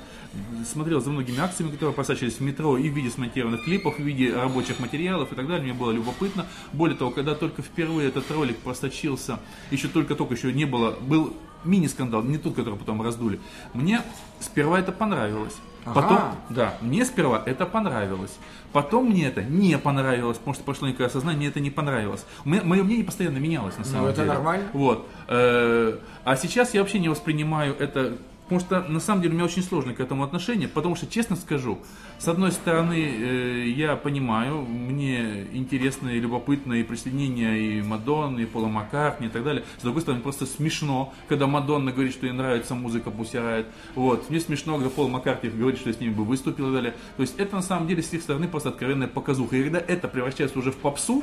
[0.70, 4.34] смотрел за многими акциями, которые просачивались в метро и в виде смонтированных клипов, в виде
[4.34, 4.87] рабочих материалов
[5.32, 5.64] и так далее.
[5.64, 6.46] Мне было любопытно.
[6.72, 9.38] Более того, когда только впервые этот ролик просочился,
[9.70, 13.40] еще только-только еще не было, был мини-скандал, не тот, который потом раздули.
[13.74, 14.02] Мне
[14.40, 15.56] сперва это понравилось.
[15.84, 15.94] Ага.
[16.02, 16.18] Потом,
[16.50, 18.36] да, мне сперва это понравилось.
[18.72, 22.24] Потом мне это не понравилось, потому что пошло некое осознание, мне это не понравилось.
[22.44, 24.32] Меня- мое мнение постоянно менялось на самом Ну, это деле.
[24.34, 24.66] нормально.
[24.72, 25.08] Вот.
[25.28, 28.18] Э, А сейчас я вообще не воспринимаю это,
[28.48, 31.36] потому что на самом деле у меня очень сложно к этому отношение, потому что, честно
[31.36, 31.78] скажу,
[32.18, 38.46] с одной стороны, э, я понимаю, мне интересно и любопытно и присоединение и Мадонны, и
[38.46, 39.64] Пола Маккартни и так далее.
[39.78, 43.66] С другой стороны, просто смешно, когда Мадонна говорит, что ей нравится музыка Riot.
[43.94, 44.30] Вот.
[44.30, 46.94] Мне смешно, когда Пол Маккартни говорит, что я с ними бы выступил и так далее.
[47.16, 49.56] То есть это на самом деле с их стороны просто откровенная показуха.
[49.56, 51.22] И когда это превращается уже в попсу,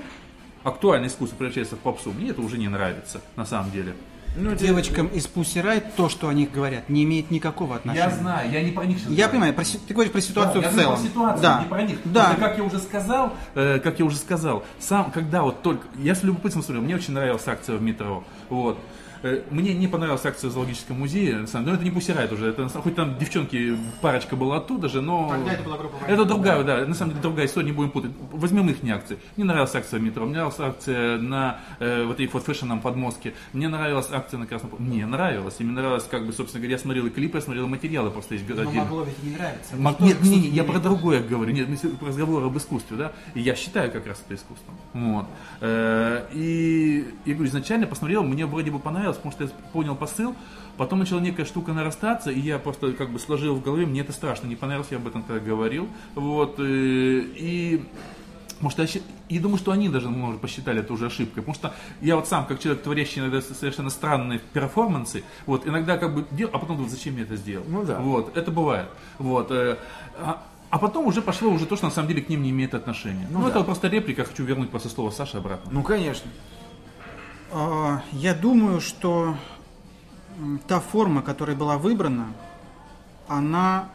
[0.64, 3.96] актуальное искусство превращается в попсу, мне это уже не нравится, на самом деле.
[4.38, 8.06] Ну, это- Девочкам из Pussy Riot то, что о них говорят, не имеет никакого отношения.
[8.10, 9.32] Я знаю, я не про них сейчас Я говорю.
[9.32, 11.00] понимаю, про ты говоришь про ситуацию Да, я в говорю целом.
[11.02, 11.60] про ситуацию, да.
[11.62, 11.98] не про них.
[12.06, 12.24] Да.
[12.26, 16.16] Просто, как я уже сказал, э, как я уже сказал, сам, когда вот только, я
[16.16, 18.78] с любопытством смотрел, мне очень нравилась акция в метро, вот.
[19.26, 22.32] Э, Мне не понравилась акция в зоологическом музее, на самом деле, но это не пусирает
[22.32, 25.30] уже, это, хоть там девчонки, парочка была оттуда же, но...
[25.32, 28.12] Тогда это была группа Это другая, да, на самом деле другая история, не будем путать.
[28.32, 29.18] Возьмем их не акции.
[29.36, 33.34] Мне нравилась акция в метро, мне нравилась акция на э, вот этой вот фэшном подмостке,
[33.54, 34.74] мне нравилась акция на Красном...
[34.78, 37.68] Мне нравилось, и мне нравилось, как бы, собственно говоря, я смотрел и клипы, я смотрел
[37.68, 39.76] материалы просто есть Но могло ведь не нравиться.
[39.76, 41.52] Мог- Нет, не, не, я про другое говорю.
[41.52, 43.12] Нет, мы про разговор об искусстве, да.
[43.34, 44.76] И я считаю как раз это искусством.
[44.94, 45.26] Вот.
[45.62, 50.36] Э, И я говорю, изначально посмотрел, мне вроде бы понравилось, потому что я понял посыл.
[50.78, 54.12] Потом начала некая штука нарастаться, и я просто как бы сложил в голове, мне это
[54.12, 55.88] страшно не понравилось, я об этом тогда говорил.
[56.16, 56.56] Вот.
[56.60, 57.84] э, И
[58.62, 61.44] может, я, и думаю, что они даже, может, посчитали это уже ошибкой.
[61.44, 66.14] Потому что я вот сам, как человек, творящий иногда совершенно странные перформансы, вот, иногда как
[66.16, 67.66] бы делал, а потом думаю, зачем я это сделал?
[67.68, 68.00] Ну да.
[68.00, 68.88] Вот, это бывает.
[69.18, 69.52] Вот.
[69.52, 69.78] э,
[70.20, 72.74] А, а потом уже пошло уже то, что на самом деле к ним не имеет
[72.74, 73.28] отношения.
[73.30, 75.72] Ну, это вот просто реплика, хочу вернуть после слова Саши обратно.
[75.72, 76.30] Ну, конечно.
[77.52, 79.38] А, Я думаю, что
[80.68, 82.34] та форма, которая была выбрана,
[83.28, 83.90] она,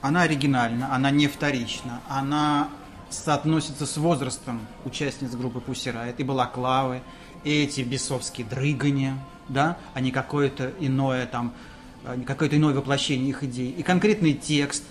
[0.00, 2.68] она оригинальна, она не вторична, она
[3.10, 7.02] соотносится с возрастом участниц группы Riot, и балаклавы,
[7.44, 9.16] эти бесовские дрыгания,
[9.48, 11.54] да, а не какое-то иное там,
[12.04, 13.70] а какое-то иное воплощение их идей.
[13.70, 14.84] И конкретный текст.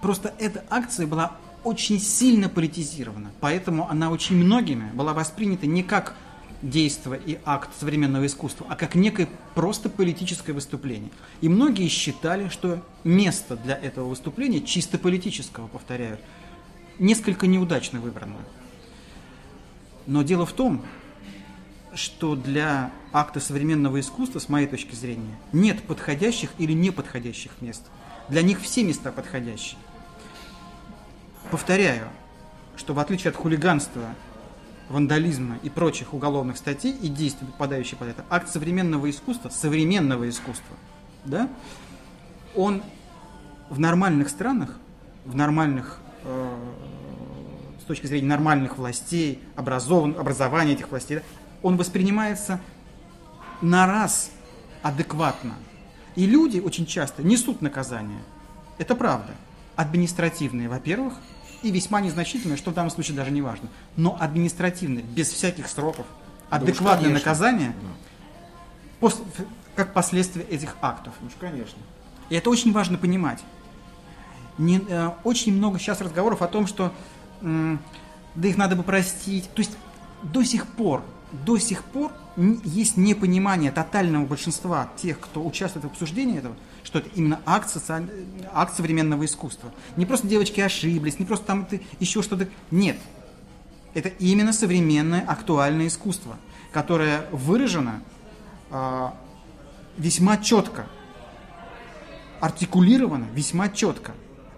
[0.00, 1.32] Просто эта акция была
[1.64, 6.14] очень сильно политизирована, поэтому она очень многими была воспринята не как
[6.62, 11.10] действие и акт современного искусства, а как некое просто политическое выступление.
[11.40, 16.18] И многие считали, что место для этого выступления, чисто политического, повторяю,
[16.98, 18.36] несколько неудачно выбрано.
[20.06, 20.84] Но дело в том,
[21.94, 27.82] что для акта современного искусства, с моей точки зрения, нет подходящих или неподходящих мест.
[28.28, 29.78] Для них все места подходящие.
[31.50, 32.08] Повторяю,
[32.76, 34.14] что в отличие от хулиганства,
[34.88, 40.76] вандализма и прочих уголовных статей и действий, подпадающих под это, акт современного искусства, современного искусства,
[41.24, 41.48] да,
[42.54, 42.82] он
[43.68, 44.76] в нормальных странах,
[45.24, 46.56] в нормальных, э,
[47.82, 51.22] с точки зрения нормальных властей, образован, образования этих властей, да,
[51.62, 52.60] он воспринимается
[53.60, 54.30] на раз
[54.82, 55.54] адекватно.
[56.14, 58.20] И люди очень часто несут наказание.
[58.78, 59.34] Это правда.
[59.76, 61.14] Административные, во-первых,
[61.62, 63.68] и весьма незначительные, что в данном случае даже не важно.
[63.96, 66.06] Но административные, без всяких сроков,
[66.50, 67.18] адекватное конечно.
[67.18, 67.72] наказание,
[69.00, 69.22] пос-
[69.74, 71.14] как последствие этих актов.
[71.20, 71.78] Ну, конечно.
[72.30, 73.42] И это очень важно понимать.
[74.58, 76.92] Не, э, очень много сейчас разговоров о том, что
[77.40, 77.78] м,
[78.34, 79.48] да их надо бы простить.
[79.54, 79.76] То есть
[80.22, 86.38] до сих пор, до сих пор есть непонимание тотального большинства тех, кто участвует в обсуждении
[86.38, 88.10] этого, что это именно акт, социаль-
[88.52, 89.72] акт современного искусства.
[89.96, 92.48] Не просто девочки ошиблись, не просто там ты еще что-то.
[92.70, 92.96] Нет.
[93.94, 96.36] Это именно современное актуальное искусство,
[96.72, 98.02] которое выражено
[98.70, 99.14] а,
[99.96, 100.86] весьма четко
[102.40, 104.12] артикулировано весьма четко.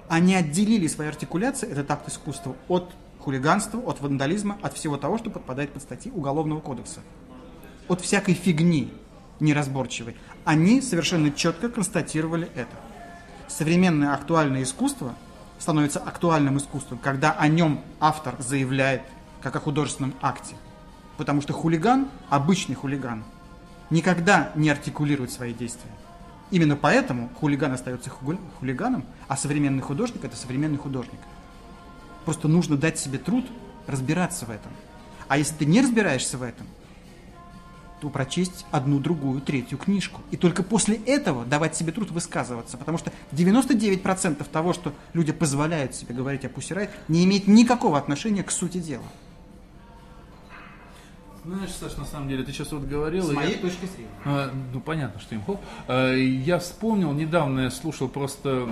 [0.08, 5.30] Они отделили своей артикуляцией этот акт искусства от хулиганства, от вандализма, от всего того, что
[5.30, 7.00] подпадает под статьи Уголовного кодекса.
[7.88, 8.92] От всякой фигни
[9.40, 10.16] неразборчивой.
[10.44, 12.76] Они совершенно четко констатировали это.
[13.48, 15.14] Современное актуальное искусство
[15.58, 19.02] становится актуальным искусством, когда о нем автор заявляет
[19.42, 20.56] как о художественном акте.
[21.16, 23.24] Потому что хулиган, обычный хулиган,
[23.90, 25.90] никогда не артикулирует свои действия.
[26.50, 31.20] Именно поэтому хулиган остается хулиганом, а современный художник это современный художник.
[32.24, 33.44] Просто нужно дать себе труд
[33.86, 34.70] разбираться в этом.
[35.28, 36.66] А если ты не разбираешься в этом,
[38.00, 40.22] то прочесть одну, другую, третью книжку.
[40.30, 42.78] И только после этого давать себе труд высказываться.
[42.78, 48.42] Потому что 99% того, что люди позволяют себе говорить о Пусирайт, не имеет никакого отношения
[48.42, 49.04] к сути дела.
[51.44, 53.24] Знаешь, Саш, на самом деле, ты сейчас вот говорил...
[53.24, 54.10] С моей я- точки зрения.
[54.24, 55.60] А, ну, понятно, что имхоп.
[55.88, 58.68] А, Я вспомнил, недавно я слушал просто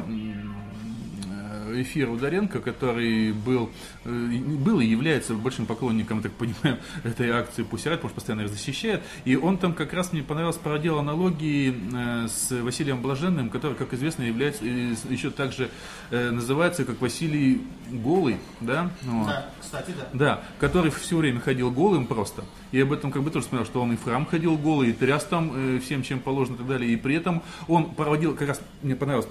[1.75, 3.71] эфир Ударенко, который был,
[4.05, 8.51] э, был и является большим поклонником, так понимаю, этой акции Пусирайт, потому что постоянно их
[8.51, 9.03] защищает.
[9.25, 13.93] И он там как раз мне понравилось, породил аналогии э, с Василием Блаженным, который, как
[13.95, 15.71] известно, является еще также
[16.11, 18.91] э, называется как Василий Голый, да?
[19.03, 19.27] Вот.
[19.27, 20.09] Да, кстати, да.
[20.13, 22.45] Да, который все время ходил голым просто.
[22.71, 24.93] И об этом как бы тоже смотрел, что он и в храм ходил голый, и
[24.93, 26.93] тряс там всем, чем положено и так далее.
[26.93, 29.27] И при этом он проводил, как раз мне понравилось,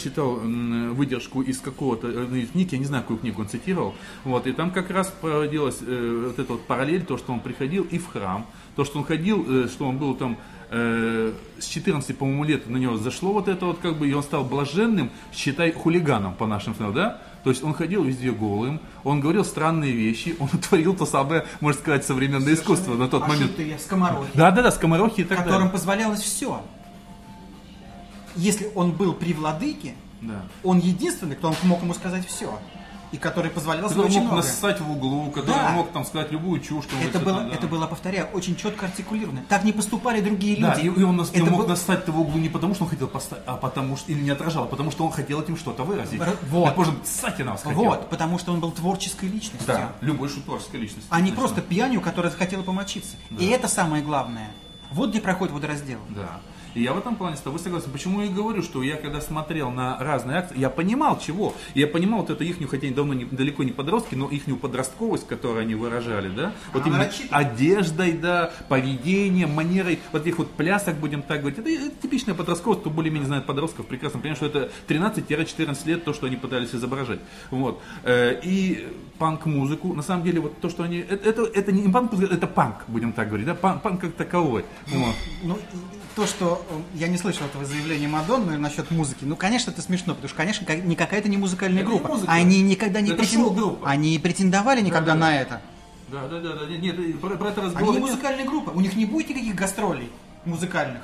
[0.00, 2.10] читал выдержку из какого-то
[2.52, 3.94] книги, я не знаю, какую книгу он цитировал.
[4.24, 7.84] Вот, и там как раз проводилась э, вот эта вот параллель, то, что он приходил
[7.84, 10.36] и в храм, то, что он ходил, э, что он был там
[10.70, 14.22] э, с 14, по-моему, лет на него зашло вот это вот как бы, и он
[14.22, 17.22] стал блаженным, считай, хулиганом по нашим словам, да?
[17.42, 21.80] То есть он ходил везде голым, он говорил странные вещи, он творил то самое, можно
[21.80, 23.52] сказать, современное искусство на тот а момент.
[23.52, 25.72] что ты, я скоморохи, Да-да-да, скоморохи и так которым далее.
[25.72, 26.62] позволялось все.
[28.36, 30.42] Если он был при владыке, Да.
[30.64, 32.58] он единственный, кто мог ему сказать все.
[33.12, 34.42] И который позволял Который очень мог многое.
[34.44, 35.70] нассать в углу, который Да.
[35.72, 36.84] мог там сказать любую чушь.
[37.04, 37.54] Это было, там, да.
[37.56, 39.42] это было, повторяю, очень четко артикулировано.
[39.48, 40.86] Так не поступали другие Да, люди.
[40.96, 43.08] и, и он нас, это мог был- нассать-то в углу не потому, что он хотел
[43.08, 46.20] поставить, а потому что, или не отражал, а потому что он хотел этим что-то выразить.
[46.50, 46.66] Вот.
[46.66, 47.80] Так, может, ссать нас хотел.
[47.82, 49.66] Вот, потому что он был творческой личностью.
[49.66, 51.08] Да, любой шутворской личности.
[51.10, 51.38] А не конечно.
[51.40, 53.16] просто пьянью, которая захотела помочиться.
[53.36, 54.50] И это самое главное.
[54.92, 55.98] Вот где проходит водораздел.
[56.10, 56.38] Да.
[56.74, 57.90] И я в этом плане с тобой согласен.
[57.90, 61.54] Почему я и говорю, что я когда смотрел на разные акции, я понимал чего.
[61.74, 65.26] Я понимал вот эту ихнюю, хотя они давно не, далеко не подростки, но ихнюю подростковость,
[65.26, 66.52] которую они выражали, да.
[66.72, 71.58] Вот Она именно одеждой, да, поведением, манерой, вот этих вот плясок, будем так говорить.
[71.58, 76.12] Это, это типичная подростковость, кто более-менее знает подростков, прекрасно понимает, что это 13-14 лет, то,
[76.12, 77.20] что они пытались изображать.
[77.50, 77.80] Вот.
[78.04, 78.88] Э, И
[79.18, 80.98] панк-музыку, на самом деле, вот то, что они...
[80.98, 84.64] Это, это, это не панк-музыка, это панк, будем так говорить, да, панк, панк как таковой.
[84.88, 85.14] Вот.
[85.42, 89.70] Ну, и то, что э, я не слышал этого заявления Мадонны насчет музыки, ну, конечно,
[89.70, 92.12] это смешно, потому что, конечно, не какая-то не музыкальная Это не группа.
[92.14, 92.32] музыка.
[92.32, 93.78] Они никогда не претен-.
[93.84, 95.26] Они претендовали никогда Да, да.
[95.26, 95.62] на это.
[96.08, 96.66] Да, да, да, да.
[96.66, 98.10] Нет, нет, про, про это Они разговор не нет.
[98.10, 100.10] музыкальная группа, у них не будет никаких гастролей
[100.44, 101.02] музыкальных.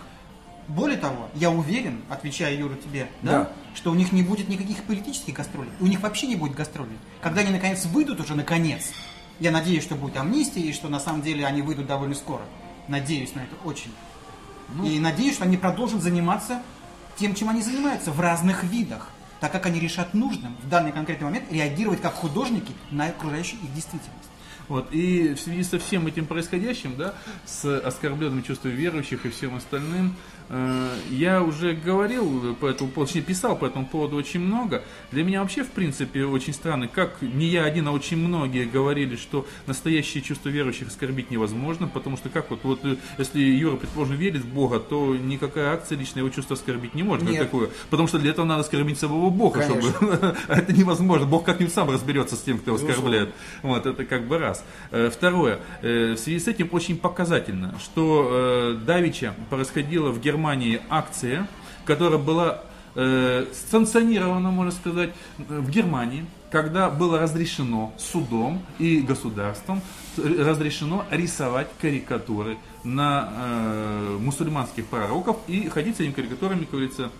[0.68, 3.52] Более того, я уверен, отвечая, Юра, тебе, да, Да.
[3.76, 5.70] что у них не будет никаких политических гастролей.
[5.78, 6.98] У них вообще не будет гастролей.
[7.20, 8.90] Когда они наконец выйдут уже, наконец,
[9.38, 12.42] я надеюсь, что будет амнистия, и что на самом деле они выйдут довольно скоро.
[12.88, 13.92] Надеюсь на это очень.
[14.84, 16.62] И надеюсь, что они продолжат заниматься
[17.16, 19.08] тем, чем они занимаются, в разных видах.
[19.40, 23.74] Так как они решат нужным в данный конкретный момент реагировать как художники на окружающую их
[23.74, 24.28] действительность.
[24.68, 27.14] Вот, и в связи со всем этим происходящим, да,
[27.44, 30.16] с оскорбленным чувством верующих и всем остальным,
[31.10, 34.82] я уже говорил по этому поводу, точнее писал по этому поводу очень много.
[35.10, 39.16] Для меня вообще, в принципе, очень странно, как не я один, а очень многие говорили,
[39.16, 44.16] что настоящее чувство верующих оскорбить невозможно, потому что как вот, вот э, если Юра, предположим,
[44.16, 47.42] верит в Бога, то никакая акция лично его чувство оскорбить не может, Нет.
[47.42, 47.70] такое.
[47.90, 49.90] Потому что для этого надо оскорбить самого Бога, Конечно.
[49.90, 51.26] чтобы А это невозможно.
[51.26, 53.30] Бог как-нибудь сам разберется с тем, кто его оскорбляет.
[53.62, 54.64] Вот, это как бы раз.
[54.90, 55.58] Э, Второе.
[55.82, 60.35] Э, В связи с этим очень показательно, что э, Давича происходила в Германии
[60.88, 61.48] акция,
[61.84, 62.62] которая была
[62.94, 69.82] э, санкционирована, можно сказать, в Германии, когда было разрешено судом и государством
[70.16, 77.10] э, разрешено рисовать карикатуры на э, мусульманских пророков и ходить с этими карикатурами, как говорится,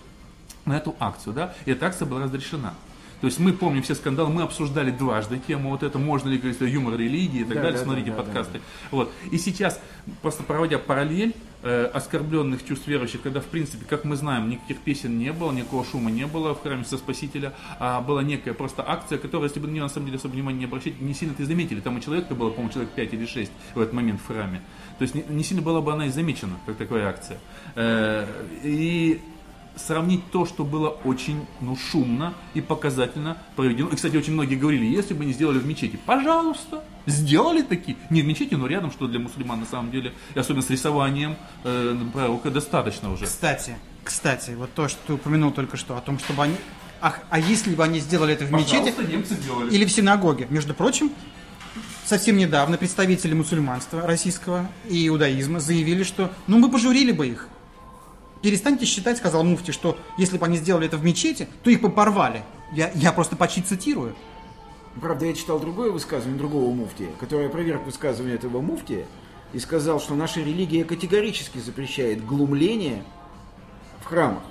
[0.65, 2.73] на эту акцию, да, и эта акция была разрешена.
[3.21, 6.61] То есть мы помним все скандалы, мы обсуждали дважды тему вот это, можно ли говорить
[6.61, 8.61] юмор религии и так Да, далее, да, смотрите да, да, подкасты.
[8.91, 9.11] Вот.
[9.31, 9.79] И сейчас,
[10.21, 11.35] просто проводя параллель
[11.67, 15.85] э, оскорбленных чувств верующих, когда, в принципе, как мы знаем, никаких песен не было, никакого
[15.85, 19.67] шума не было в храме со Спасителя, а была некая просто акция, которая, если бы
[19.67, 21.79] на нее на самом деле особо внимания не обращать, не сильно ты заметили.
[21.79, 24.61] Там и человек-то было, по-моему, человек 5 или 6 в этот момент в храме.
[24.97, 27.39] То есть не, не сильно была бы она и замечена, как такая акция.
[27.75, 28.25] Э,
[28.63, 29.21] и
[29.77, 33.89] сравнить то, что было очень ну, шумно и показательно проведено.
[33.89, 37.97] И, кстати, очень многие говорили, если бы не сделали в мечети, пожалуйста, сделали такие.
[38.09, 41.35] Не в мечети, но рядом, что для мусульман на самом деле, и особенно с рисованием
[41.63, 43.25] э, пророка, достаточно уже.
[43.25, 46.55] Кстати, кстати, вот то, что ты упомянул только что, о том, чтобы они...
[47.01, 49.37] Ах, а если бы они сделали это в мечети немцы
[49.69, 50.47] или в синагоге?
[50.49, 51.11] Между прочим,
[52.05, 57.49] совсем недавно представители мусульманства российского и иудаизма заявили, что ну мы пожурили бы их.
[58.41, 61.89] Перестаньте считать, сказал Муфти, что если бы они сделали это в мечети, то их бы
[61.89, 62.43] порвали.
[62.73, 64.15] Я, я просто почти цитирую.
[65.01, 69.05] Правда, я читал другое высказывание другого муфтия, который опроверг высказывание этого муфтия
[69.53, 73.03] и сказал, что наша религия категорически запрещает глумление
[74.01, 74.41] в храмах.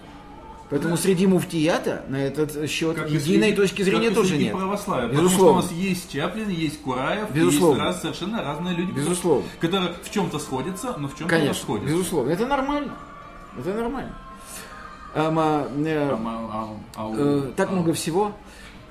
[0.68, 4.44] Поэтому среди муфтията на этот счет Как единой среди- точки зрения как и тоже среди
[4.44, 4.52] нет.
[4.56, 5.08] православия.
[5.08, 5.28] Безусловно.
[5.28, 7.74] Потому что у нас есть Чаплин, есть Кураев, Безусловно.
[7.82, 9.44] есть раз, совершенно разные люди, Безусловно.
[9.60, 11.92] которые в чем-то сходятся, но в чем-то Конечно, расходятся.
[11.94, 12.30] безусловно.
[12.30, 12.94] Это нормально.
[13.58, 14.14] Это нормально.
[15.14, 16.18] Ама, э, А,
[16.52, 18.32] а, а, э, так много всего.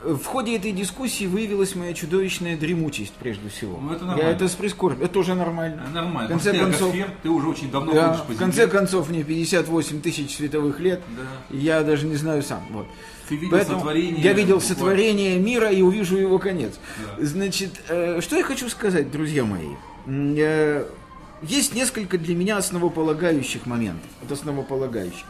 [0.03, 3.79] Э, В ходе этой дискуссии выявилась моя чудовищная дремучесть, прежде всего.
[3.79, 4.31] Ну, это Я нормально.
[4.31, 5.03] это с прискорбием.
[5.03, 5.83] Это тоже нормально.
[5.87, 6.27] э, Нормально.
[6.29, 8.71] В конце ты концов, ты уже очень давно Да, ходишь по в конце земле.
[8.71, 11.01] концов, мне 58 тысяч световых лет.
[11.15, 11.55] Да.
[11.55, 12.63] Я даже не знаю сам.
[12.71, 12.87] Вот.
[13.29, 14.75] Ты видел Поэтому сотворение я видел буквально.
[14.75, 16.73] сотворение мира и увижу его конец.
[17.17, 17.25] Да.
[17.25, 19.69] Значит, э, что я хочу сказать, друзья мои.
[20.07, 20.85] Э,
[21.47, 24.09] Есть несколько для меня основополагающих моментов.
[24.21, 25.25] Вот основополагающих.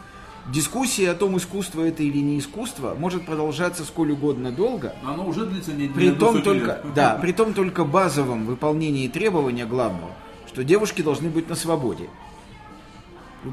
[0.52, 5.44] Дискуссия о том, искусство это или не искусство, может продолжаться сколь угодно долго, Оно уже
[5.44, 6.94] длится не при том только, лет.
[6.94, 10.12] да, при том только базовом выполнении требования главного,
[10.46, 12.08] что девушки должны быть на свободе.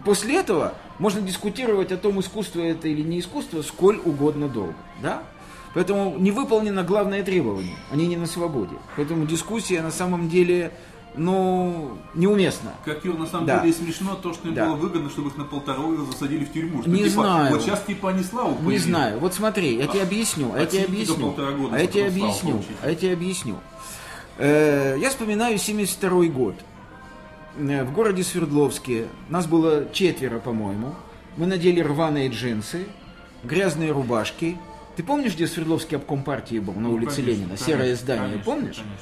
[0.06, 4.76] После этого можно дискутировать о том, искусство это или не искусство, сколь угодно долго.
[5.02, 5.24] Да?
[5.74, 8.76] Поэтому не выполнено главное требование, они не на свободе.
[8.96, 10.72] Поэтому дискуссия на самом деле,
[11.16, 12.74] ну, неуместна.
[12.86, 13.60] Как Юр, на самом Да.
[13.62, 14.66] деле смешно то, что им Да.
[14.68, 16.82] было выгодно, чтобы их на полтора года засадили в тюрьму.
[16.82, 17.54] Что, Не типа, знаю.
[17.54, 18.78] Вот сейчас типа они славу Не поели.
[18.80, 19.20] знаю.
[19.20, 21.16] Вот смотри, я тебе объясню, а я тебе объясню.
[21.32, 22.64] года, А я тебе объясню.
[22.82, 23.58] А я тебе объясню.
[24.38, 26.56] Э, Я вспоминаю 72 год.
[27.58, 30.96] Э, В городе Свердловске нас было четверо, по-моему.
[31.38, 32.86] Мы надели рваные джинсы,
[33.44, 34.58] грязные рубашки.
[34.96, 37.48] Ты помнишь, где Свердловский обком партии был на Ну, улице конечно, Ленина?
[37.50, 38.76] конечно, Серое здание, конечно, помнишь?
[38.76, 38.94] конечно.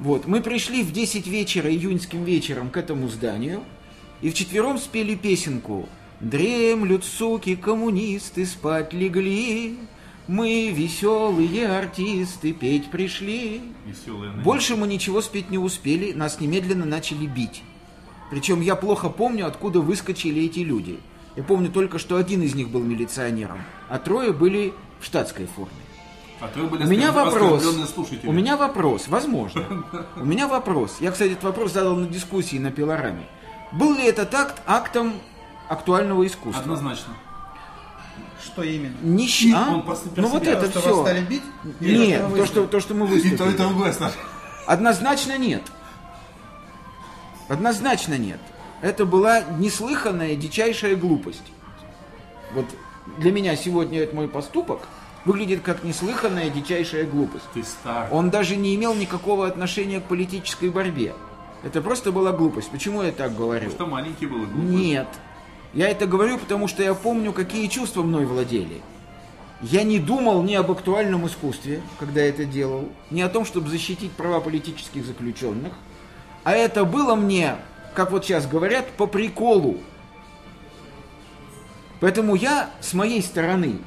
[0.00, 3.62] Вот, мы пришли в 10 вечера, июньским вечером к этому зданию,
[4.22, 5.90] и вчетвером спели песенку
[6.20, 9.76] «Дремлют, суки, коммунисты, спать легли,
[10.26, 13.60] мы, веселые артисты, петь пришли».
[13.84, 14.32] Веселые.
[14.32, 17.62] Больше мы ничего спеть не успели, нас немедленно начали бить.
[18.30, 20.98] Причем я плохо помню, откуда выскочили эти люди.
[21.36, 23.58] Я помню только, что один из них был милиционером,
[23.90, 25.74] а трое были в штатской форме.
[26.40, 27.64] А то были У меня вопрос.
[28.24, 29.84] У меня вопрос, возможно.
[30.16, 30.96] У меня вопрос.
[31.00, 33.26] Я, кстати, этот вопрос задал на дискуссии на пилораме.
[33.72, 35.14] Был ли этот акт актом
[35.68, 36.62] актуального искусства?
[36.62, 37.14] Однозначно.
[38.42, 38.96] Что именно?
[39.02, 39.68] Нищ- а?
[39.74, 39.84] он
[40.16, 40.80] Ну вот это все.
[40.80, 41.42] вас стали бить?
[41.80, 43.56] Нет, то что, то, что мы И то, и выступили.
[43.56, 44.14] другое, Саша.
[44.66, 45.62] Однозначно нет.
[47.48, 48.40] Однозначно нет.
[48.80, 51.42] Это была неслыханная, дичайшая глупость.
[52.54, 52.64] Вот
[53.18, 54.80] для меня сегодня этот мой поступок
[55.24, 57.44] выглядит как неслыханная, дичайшая глупость.
[57.54, 58.08] Ты стар.
[58.10, 61.14] Он даже не имел никакого отношения к политической борьбе.
[61.62, 62.70] Это просто была глупость.
[62.70, 63.70] Почему я так говорю?
[63.70, 64.62] Что маленький был глупый.
[64.62, 65.08] Нет.
[65.74, 68.80] Я это говорю, потому что я помню, какие чувства мной владели.
[69.62, 74.10] Я не думал ни об актуальном искусстве, когда это делал, ни о том, чтобы защитить
[74.12, 75.74] права политических заключенных.
[76.44, 77.56] А это было мне,
[77.94, 79.76] как вот сейчас говорят, по приколу.
[82.00, 83.80] Поэтому я с моей стороны,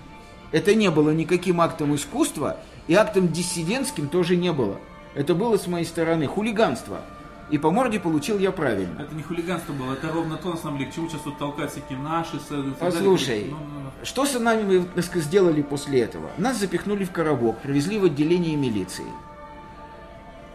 [0.53, 4.77] это не было никаким актом искусства, и актом диссидентским тоже не было.
[5.15, 7.01] Это было с моей стороны хулиганство.
[7.49, 9.01] И по морде получил я правильно.
[9.01, 11.71] Это не хулиганство было, это ровно то, на самом деле, к чему сейчас тут толкать
[11.71, 12.39] всякие наши...
[12.79, 14.05] Послушай, Ну, ну, ну.
[14.05, 16.29] что с нами так сделали после этого?
[16.37, 19.05] Нас запихнули в коробок, привезли в отделение милиции.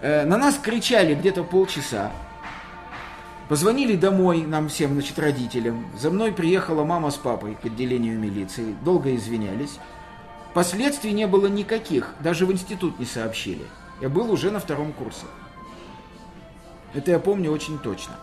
[0.00, 2.12] Э, на нас кричали где-то полчаса.
[3.48, 5.86] Позвонили домой нам всем, значит, родителям.
[5.98, 8.76] За мной приехала мама с папой к отделению милиции.
[8.84, 9.78] Долго извинялись.
[10.52, 12.14] Последствий не было никаких.
[12.20, 13.64] Даже в институт не сообщили.
[14.02, 15.24] Я был уже на втором курсе.
[16.92, 18.14] Это я помню очень точно.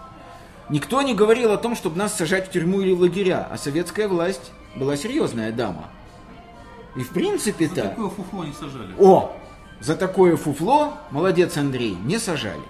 [0.70, 4.52] Никто не говорил о том, чтобы нас сажать в тюрьму или лагеря, а советская власть
[4.76, 5.90] была серьезная дама.
[6.96, 7.90] И в принципе-то...
[7.90, 8.94] Такое фуфло не сажали.
[9.00, 9.36] О!
[9.80, 12.62] За такое фуфло, молодец Андрей, не сажали.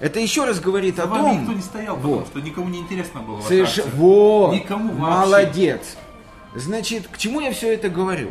[0.00, 1.40] Это еще раз говорит За о вами том...
[1.40, 2.26] никто не стоял, потому Вот.
[2.28, 3.40] что никому не интересно было.
[3.40, 3.84] Соверш-.
[3.94, 5.26] Вот, Никому вообще.
[5.26, 5.96] молодец.
[6.54, 8.30] Значит, к чему я все это говорю?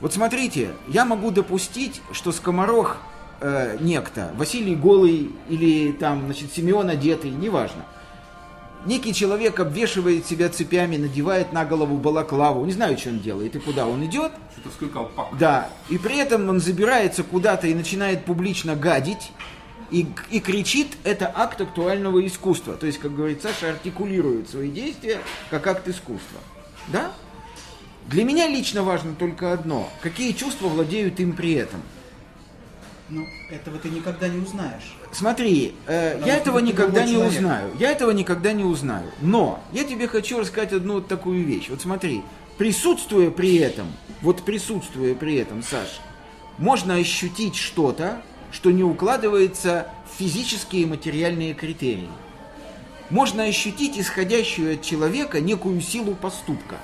[0.00, 2.96] Вот смотрите, я могу допустить, что скоморох
[3.40, 7.84] э, некто, Василий Голый или там, значит, Симеон одетый, неважно.
[8.84, 13.60] Некий человек обвешивает себя цепями, надевает на голову балаклаву, не знаю, что он делает и
[13.60, 15.26] куда он идет, Что-то колпак.
[15.38, 19.30] да, и при этом он забирается куда-то и начинает публично гадить,
[19.92, 22.74] и, и кричит, это акт актуального искусства.
[22.74, 25.20] То есть, как говорит Саша, артикулирует свои действия
[25.50, 26.40] как акт искусства.
[26.88, 27.12] Да?
[28.06, 29.88] Для меня лично важно только одно.
[30.00, 31.82] Какие чувства владеют им при этом?
[33.10, 34.96] Ну, этого ты никогда не узнаешь.
[35.12, 37.32] Смотри, э, Потому я этого никогда не человек.
[37.32, 37.70] узнаю.
[37.78, 39.10] Я этого никогда не узнаю.
[39.20, 41.68] Но я тебе хочу рассказать одну вот такую вещь.
[41.68, 42.22] Вот смотри,
[42.56, 43.86] присутствуя при этом,
[44.22, 46.00] вот присутствуя при этом, Саш,
[46.56, 48.22] можно ощутить что-то,
[48.52, 52.08] что не укладывается в физические и материальные критерии.
[53.10, 56.76] Можно ощутить исходящую от человека некую силу поступка.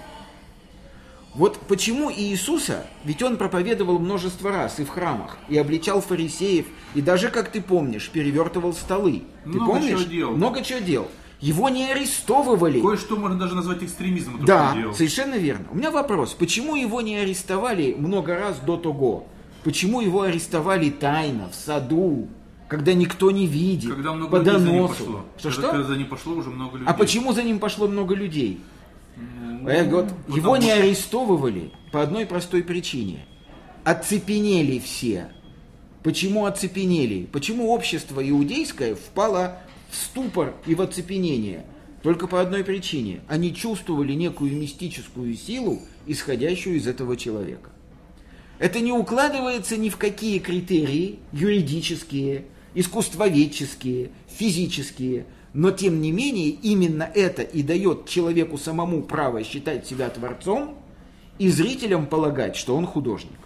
[1.34, 7.00] Вот почему Иисуса, ведь он проповедовал множество раз и в храмах, и обличал фарисеев, и
[7.00, 9.22] даже, как ты помнишь, перевертывал столы.
[9.44, 10.00] Ты Много помнишь?
[10.00, 10.36] чего делал.
[10.36, 11.08] Много чего делал.
[11.40, 12.80] Его не арестовывали.
[12.80, 14.44] Кое-что можно даже назвать экстремизмом.
[14.44, 15.66] Да, совершенно верно.
[15.70, 19.26] У меня вопрос, почему его не арестовали много раз до того?
[19.68, 22.26] Почему его арестовали тайно, в саду,
[22.68, 24.94] когда никто не видит, Когда много по людей за ним доносу?
[25.04, 25.24] пошло.
[25.36, 25.62] Что, что?
[25.70, 26.88] Когда за ним пошло уже много людей.
[26.90, 28.60] А почему за ним пошло много людей?
[29.18, 33.26] Ну, Я говорю, потому его не что- арестовывали по одной простой причине.
[33.84, 35.32] Оцепенели все.
[36.02, 37.26] Почему оцепенели?
[37.30, 39.58] Почему общество иудейское впало
[39.90, 41.66] в ступор и в оцепенение?
[42.02, 43.20] Только по одной причине.
[43.28, 47.68] Они чувствовали некую мистическую силу, исходящую из этого человека.
[48.58, 57.04] Это не укладывается ни в какие критерии юридические, искусствоведческие, физические, но тем не менее именно
[57.14, 60.76] это и дает человеку самому право считать себя творцом
[61.38, 63.38] и зрителям полагать, что он художник.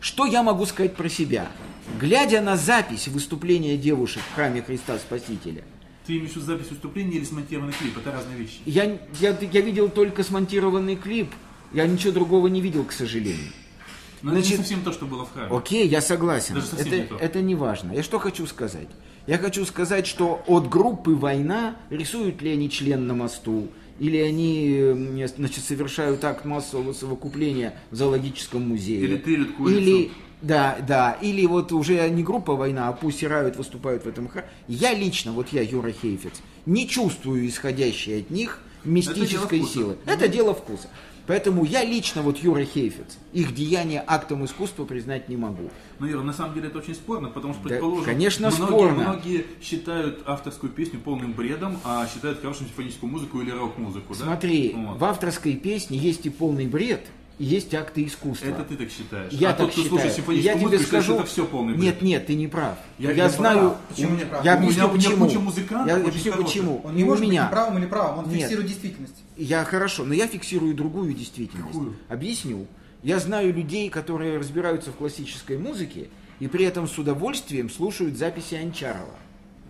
[0.00, 1.48] Что я могу сказать про себя?
[2.00, 5.64] Глядя на запись выступления девушек в храме Христа Спасителя,
[6.06, 7.98] Ты имеешь в виду запись выступления или смонтированный клип?
[7.98, 8.58] Это разные вещи.
[8.64, 11.32] я, я, я видел только смонтированный клип,
[11.72, 13.52] я ничего другого не видел, к сожалению.
[14.22, 15.56] Но это Значит, не совсем то, что было в храме.
[15.56, 16.54] Окей, я согласен.
[16.54, 17.16] Даже Это, не то.
[17.16, 17.92] это не важно.
[17.92, 18.88] Я что хочу сказать?
[19.26, 23.68] Я хочу сказать, что от группы «Война» рисуют ли они член на мосту,
[23.98, 29.00] или они значит, совершают акт массового совокупления в зоологическом музее.
[29.00, 29.78] Или тырят курицу.
[29.80, 30.10] Или,
[30.40, 34.48] да, да, или вот уже не группа «Война», а пусть Рают выступают в этом храме.
[34.66, 39.72] Я лично, вот я, Юра Хейфец, не чувствую исходящей от них мистической вкуса.
[39.74, 39.96] силы.
[40.06, 40.88] Это дело вкуса.
[41.26, 45.70] Поэтому я лично, вот Юра Хейфец, их деяние актом искусства признать не могу.
[46.00, 49.02] Но, Юра, на самом деле это очень спорно, потому что, Да, предположим, конечно, многие, спорно.
[49.02, 54.24] многие считают авторскую песню полным бредом, а считают хорошим симфоническую музыку или рок-музыку, да?
[54.24, 54.98] Смотри, Вот.
[54.98, 57.06] в авторской песне есть и полный бред,
[57.38, 58.46] и есть акты искусства.
[58.46, 59.32] Это ты так считаешь.
[59.32, 59.88] Я а так тот, кто считаю.
[59.88, 61.82] слушает симфоническую я тебе музыку, считает, скажу, что это все полный бред.
[61.82, 62.76] Нет, нет, ты не прав.
[62.98, 63.58] Я- Я, я знаю.
[63.70, 63.76] прав.
[63.88, 64.44] Почему не прав?
[64.44, 65.26] Я У меня- объясню у меня почему.
[65.26, 66.80] куча музыкантов я очень объясню почему.
[66.84, 67.42] Он не у может меня.
[67.42, 68.40] быть неправым или правым, он Нет.
[68.42, 69.14] фиксирует действительность.
[69.42, 71.66] Я хорошо, но я фиксирую другую действительность.
[71.72, 71.94] Какую?
[72.08, 72.66] Объясню.
[73.02, 78.54] Я знаю людей, которые разбираются в классической музыке и при этом с удовольствием слушают записи
[78.54, 79.16] Анчарова.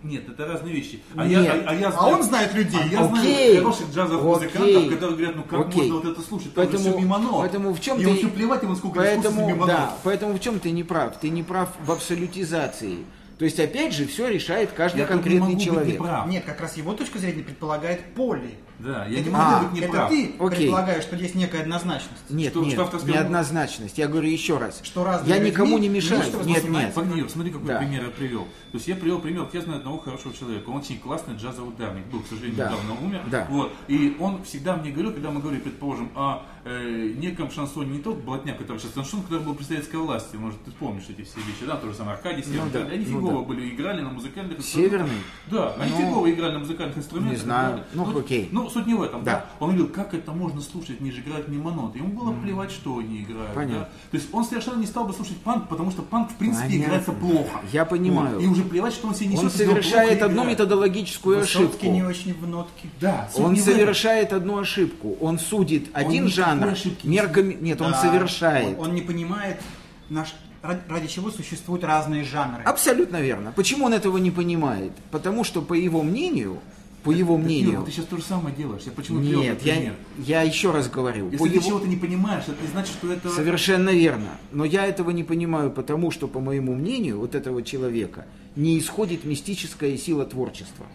[0.03, 0.99] Нет, это разные вещи.
[1.15, 1.43] А Нет.
[1.43, 2.79] я, а, а я А знаю- он знает людей.
[2.83, 3.53] А я Окей.
[3.53, 4.51] знаю хороших джазовых Окей.
[4.51, 5.77] музыкантов, которые говорят, ну как Окей.
[5.89, 7.39] можно вот это слушать, там Поэтому- же все мимо нот.
[7.39, 9.89] поэтому в чем И ты- вообще плевать ему, сколько Поэтому, мимо да, нот.
[10.03, 11.17] поэтому в чем ты не прав?
[11.19, 12.97] Ты не прав в абсолютизации.
[13.39, 15.93] То есть, опять же, все решает каждый Я тут не конкретный могу быть человек.
[15.95, 16.27] неправ.
[16.27, 18.51] Нет, как раз его точка зрения предполагает поле.
[18.83, 20.09] Да, я не Это могу А, быть Это неправ.
[20.09, 20.57] ты Окей.
[20.57, 22.29] предполагаешь, что есть некая однозначность.
[22.29, 23.97] Нет, Что- нет, что авторское- неоднозначность.
[23.97, 24.81] Я говорю еще раз.
[24.83, 26.21] Что разные я никому не мешаю.
[26.23, 26.85] Нет, воспринимать.
[26.87, 26.93] нет.
[26.93, 27.77] Погоди, смотри, какой Да.
[27.79, 28.43] пример я привел.
[28.43, 32.05] То есть я привел пример, я знаю одного хорошего человека, он очень классный джазовый ударник,
[32.07, 32.71] был, к сожалению, Да.
[32.71, 33.21] недавно умер.
[33.31, 33.47] Да.
[33.49, 33.71] Вот.
[33.87, 38.19] И он всегда мне говорил, когда мы говорили, предположим, о э, неком шансоне, не тот
[38.19, 41.65] блатняк, который сейчас шансон, который был при советской власти, может, ты помнишь эти все вещи,
[41.67, 43.47] да, то же самое Аркадий Северный, да, они ну фигово да.
[43.49, 45.09] были, играли на музыкальных Северный?
[45.47, 47.37] Да, они Ну, фигово играли на музыкальных инструментах.
[47.37, 47.77] не знаю.
[47.79, 47.83] да.
[47.93, 48.47] Ну, окей.
[48.53, 49.31] Ну, суть не в этом, Да.
[49.31, 49.45] да.
[49.59, 51.95] Он говорил, как это можно слушать, не же играть мимо нот.
[51.95, 53.53] Ему было плевать, что они играют.
[53.53, 53.79] Понятно.
[53.79, 53.89] да.
[54.11, 56.85] То есть он совершенно не стал бы слушать панк, потому что панк, в принципе, Понятно.
[56.85, 57.61] играется плохо.
[57.71, 58.35] Я понимаю.
[58.35, 58.43] Вот.
[58.43, 59.43] И уже плевать, что он себе несет.
[59.45, 60.59] Он совершает одну играет.
[60.59, 61.85] методологическую Высоцкий ошибку.
[61.87, 62.89] не очень в нотке.
[62.99, 65.15] Да, Он не совершает одну ошибку.
[65.21, 67.57] Он судит один никакой жанр не мерками.
[67.61, 68.77] Нет, он Да, совершает.
[68.79, 69.61] Он, он не понимает,
[70.09, 72.63] наш, ради, ради чего существуют разные жанры.
[72.63, 73.51] Абсолютно верно.
[73.55, 74.91] Почему он этого не понимает?
[75.11, 76.59] Потому что, по его мнению,
[77.03, 78.83] по его Так, Юра, мнению, ты сейчас то же самое делаешь.
[78.85, 79.93] Я почему нет, я, пример?
[80.19, 83.11] я еще раз говорю, Если по ты его- чего-то не понимаешь, это не значит, что
[83.11, 83.29] это...
[83.29, 84.29] Совершенно верно.
[84.51, 88.25] Но я этого не понимаю, потому что, по моему мнению, вот этого человека
[88.55, 90.85] не исходит мистическая сила творчества.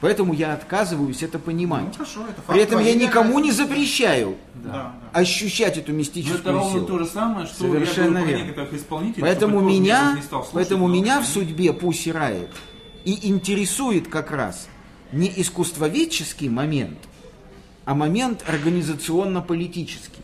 [0.00, 1.84] Поэтому я отказываюсь это понимать.
[1.86, 4.70] Ну, хорошо, это факт При этом я никому не запрещаю Да,
[5.12, 5.18] да.
[5.18, 6.86] ощущать эту мистическую это ровно силу.
[6.86, 8.42] то же самое, что Совершенно я верно.
[8.42, 9.22] некоторых исполнителей.
[9.22, 12.50] Поэтому меня, слушать, поэтому но меня в судьбе Пусси Райт
[13.06, 14.68] и интересует как раз
[15.14, 16.98] не искусствоведческий момент,
[17.84, 20.22] а момент организационно-политический.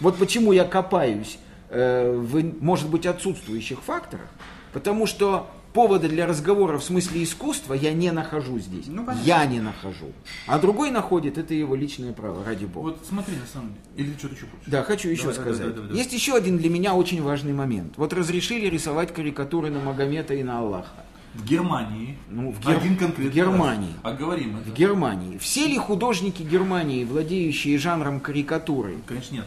[0.00, 1.38] Вот почему я копаюсь
[1.70, 4.28] э, в, может быть, отсутствующих факторах,
[4.72, 8.86] потому что повода для разговора в смысле искусства я не нахожу здесь.
[8.88, 10.12] Ну, я не нахожу.
[10.46, 12.86] А другой находит, это его личное право, ради бога.
[12.86, 14.08] Вот смотри, на самом деле.
[14.08, 14.66] Или что-то еще хочешь?
[14.66, 15.58] Да, хочу еще давай, сказать.
[15.58, 16.02] давай, давай, давай.
[16.02, 17.94] Есть еще один для меня очень важный момент.
[17.96, 21.05] Вот разрешили рисовать карикатуры на Магомета и на Аллаха.
[21.36, 22.16] В Германии.
[22.30, 23.92] Ну, в Гер- Один конкретный в Германии.
[23.92, 24.00] раз.
[24.02, 24.70] А говорим это.
[24.70, 25.38] В Германии.
[25.38, 29.44] Все ли художники Германии, владеющие жанром карикатуры, Конечно, нет.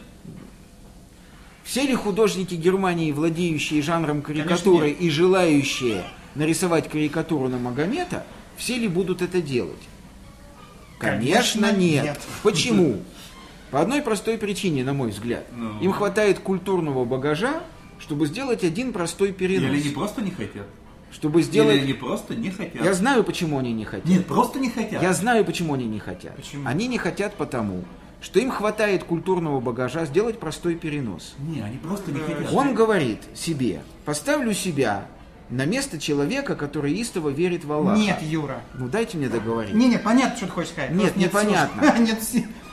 [1.64, 6.04] все ли художники Германии, владеющие жанром карикатуры и желающие
[6.36, 8.24] нарисовать карикатуру на Магомета,
[8.58, 9.82] все ли будут это делать?
[11.00, 12.04] Конечно, Конечно, нет.
[12.06, 12.20] нет.
[12.44, 13.00] Почему?
[13.72, 15.46] По одной простой причине, на мой взгляд.
[15.56, 15.80] Ну.
[15.80, 17.62] Им хватает культурного багажа,
[18.00, 19.70] чтобы сделать один простой перенос.
[19.72, 20.66] Или они просто не хотят.
[21.12, 21.82] Чтобы Или сделать...
[21.82, 22.84] они просто не хотят.
[22.84, 24.06] Я знаю, почему они не хотят.
[24.06, 25.02] Нет, просто не хотят.
[25.02, 26.36] Я знаю, почему они не хотят.
[26.36, 26.68] Почему?
[26.68, 27.84] Они не хотят потому,
[28.22, 31.36] что им хватает культурного багажа сделать простой перенос.
[31.40, 32.54] Не, они просто не хотят.
[32.54, 35.06] Он говорит себе, поставлю себя
[35.50, 38.00] на место человека, который истово верит в Аллаха.
[38.00, 38.62] Нет, Юра.
[38.76, 39.74] Ну дайте мне договорить.
[39.74, 40.92] Не, не, понятно, что ты хочешь сказать.
[40.92, 41.82] Нет, непонятно.
[42.00, 42.20] Нет,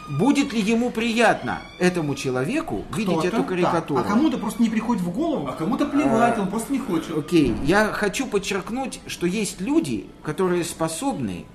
[0.08, 4.02] Будет ли ему приятно этому человеку видеть кто-то, эту карикатуру?
[4.02, 4.06] да.
[4.06, 5.48] А кому-то просто не приходит в голову.
[5.48, 7.16] А кому-то плевать, он просто не хочет.
[7.16, 11.46] Окей, я хочу подчеркнуть, что есть люди, которые способны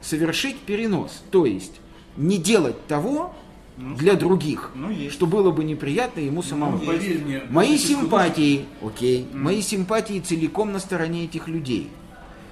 [0.00, 1.22] совершить перенос.
[1.30, 1.80] То есть
[2.16, 3.34] не делать того
[3.76, 5.14] для других, ну, есть.
[5.14, 6.78] что было бы неприятно ему самому.
[6.78, 11.88] Ну, поверь мне, Мои симпатии, окей, мои симпатии целиком на стороне этих людей.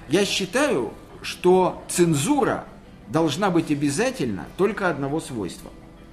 [0.09, 2.65] Я считаю, что цензура
[3.11, 5.71] должна быть обязательно только одного свойства.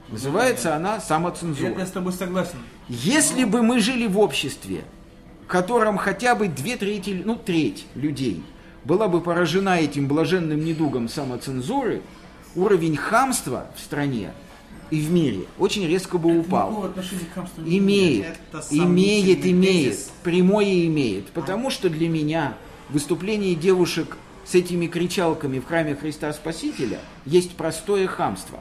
[0.09, 1.77] Называется она самоцензура.
[1.77, 2.57] я с тобой согласен.
[2.87, 4.83] Если бы мы жили в обществе,
[5.43, 8.43] в котором хотя бы две трети, ну треть людей
[8.83, 12.01] была бы поражена этим блаженным недугом самоцензуры,
[12.55, 14.31] уровень хамства в стране
[14.91, 16.91] и в мире очень резко бы упал.
[17.65, 18.37] Имеет,
[18.69, 21.27] имеет, имеет, прямое имеет.
[21.31, 22.55] Потому что для меня
[22.89, 28.59] выступление девушек с этими кричалками в храме Христа Спасителя есть простое хамство.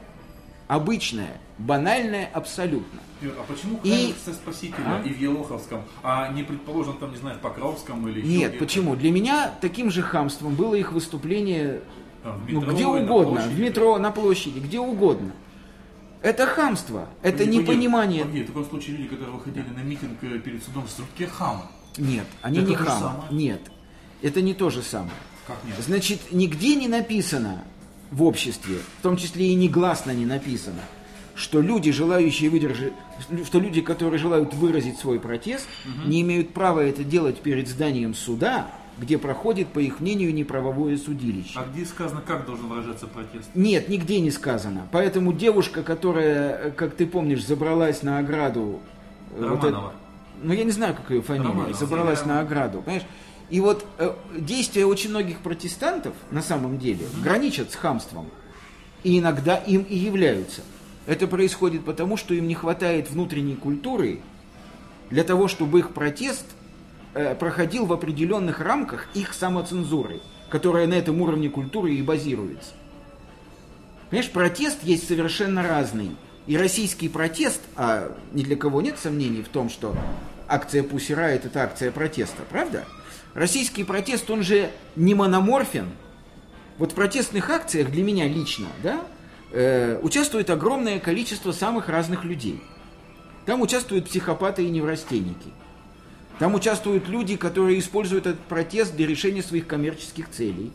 [0.66, 3.00] Обычное, банальное абсолютно.
[3.22, 4.14] А почему И- и...
[4.32, 5.02] Спасителя А?
[5.02, 8.64] и в Елоховском, а не, предположим, там, не знаю, в Покровском или еще Нет, где-то?
[8.64, 8.96] почему?
[8.96, 11.80] Для меня таким же хамством было их выступление
[12.22, 15.32] Там, ну, метро, где на угодно, в метро, на площади, где угодно.
[16.22, 18.22] Это хамство, это Погоди, непонимание.
[18.24, 21.62] Погоди, в таком случае люди, которые выходили на митинг э, перед судом в Струтке хамы.
[21.98, 23.24] Нет, они Это не хамы.
[23.30, 23.60] Нет,
[24.22, 25.12] это не то же самое.
[25.46, 25.74] Как нет?
[25.78, 27.64] Значит, нигде не написано
[28.10, 30.80] в обществе, в том числе и негласно не написано,
[31.34, 32.92] что люди, желающие выдержать,
[33.44, 35.66] что люди, которые желают выразить свой протест,
[36.06, 41.54] не имеют права это делать перед зданием суда, где проходит, по их мнению, неправовое судилище.
[41.58, 43.48] А где сказано, как должен выражаться протест?
[43.54, 44.86] Нет, нигде не сказано.
[44.92, 48.78] Поэтому девушка, которая, как ты помнишь, забралась на ограду...
[49.36, 49.88] э, вот Романова.
[49.88, 49.96] это-
[50.44, 51.48] ну, я не знаю, как ее фамилия.
[51.48, 51.74] Романова.
[51.74, 52.82] забралась на ограду.
[52.82, 53.06] Понимаешь?
[53.54, 58.28] И вот э, действия очень многих протестантов на самом деле граничат с хамством.
[59.04, 60.62] И иногда им и являются.
[61.06, 64.22] Это происходит потому, что им не хватает внутренней культуры
[65.08, 66.46] для того, чтобы их протест
[67.14, 72.72] э, проходил в определенных рамках их самоцензуры, которая на этом уровне культуры и базируется.
[74.10, 76.10] Понимаешь, протест есть совершенно разный.
[76.48, 79.96] И российский протест, а ни для кого нет сомнений в том, что
[80.48, 82.84] акция Riot это акция протеста, правда?
[83.34, 85.88] Российский протест, он же не мономорфен.
[86.78, 89.00] Вот в протестных акциях для меня лично, да,
[89.50, 92.60] э, участвует огромное количество самых разных людей.
[93.46, 95.52] Там участвуют психопаты и неврастенники.
[96.38, 100.72] Там участвуют люди, которые используют этот протест для решения своих коммерческих целей.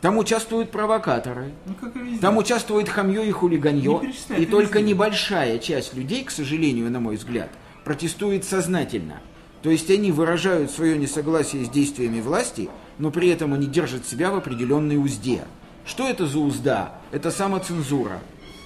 [0.00, 1.52] Там участвуют провокаторы.
[1.66, 2.18] Ну, как и везде.
[2.18, 4.12] Там участвует хамье и хулиганье.
[4.30, 4.90] Не И только везде.
[4.92, 7.50] небольшая часть людей, к сожалению, на мой взгляд,
[7.84, 9.20] протестует сознательно.
[9.64, 14.30] То есть они выражают свое несогласие с действиями власти, но при этом они держат себя
[14.30, 15.44] в определенной узде.
[15.86, 17.00] Что это за узда?
[17.12, 18.20] Это самоцензура.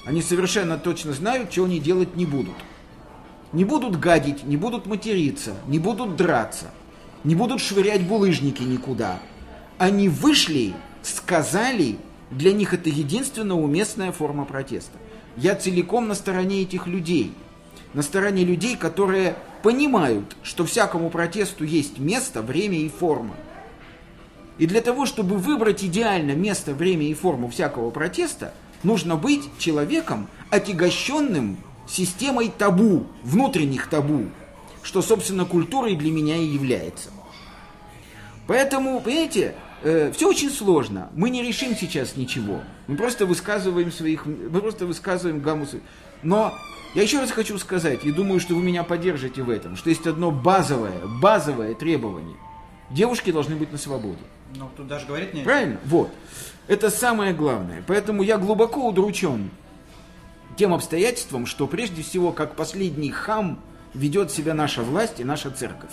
[0.04, 2.56] Они совершенно точно знают, что они делать не будут.
[3.52, 6.72] Не будут гадить, не будут материться, не будут драться,
[7.22, 9.20] не будут швырять булыжники никуда.
[9.78, 11.96] Они вышли, сказали,
[12.32, 14.98] для них это единственно уместная форма протеста.
[15.36, 17.34] Я целиком на стороне этих людей.
[17.94, 23.34] На стороне людей, которые понимают, что всякому протесту есть место, время и форма.
[24.58, 30.28] И для того, чтобы выбрать идеально место, время и форму всякого протеста, нужно быть человеком,
[30.50, 31.58] отягощенным
[31.88, 34.26] системой табу, внутренних табу,
[34.82, 37.10] что, собственно, культурой для меня и является.
[38.46, 41.10] Поэтому, понимаете, все очень сложно.
[41.14, 42.60] Мы не решим сейчас ничего.
[42.86, 45.84] Мы просто высказываем своих, мы просто высказываем гамму своих.
[46.22, 46.54] Но
[46.94, 50.06] я еще раз хочу сказать, и думаю, что вы меня поддержите в этом, что есть
[50.06, 52.36] одно базовое, базовое требование.
[52.90, 54.18] Девушки должны быть на свободе.
[54.56, 55.42] Ну, тут даже говорить не...
[55.42, 55.78] Правильно?
[55.84, 56.10] Вот.
[56.66, 57.84] Это самое главное.
[57.86, 59.50] Поэтому я глубоко удручен
[60.56, 63.60] тем обстоятельством, что прежде всего, как последний хам,
[63.94, 65.92] ведет себя наша власть и наша церковь.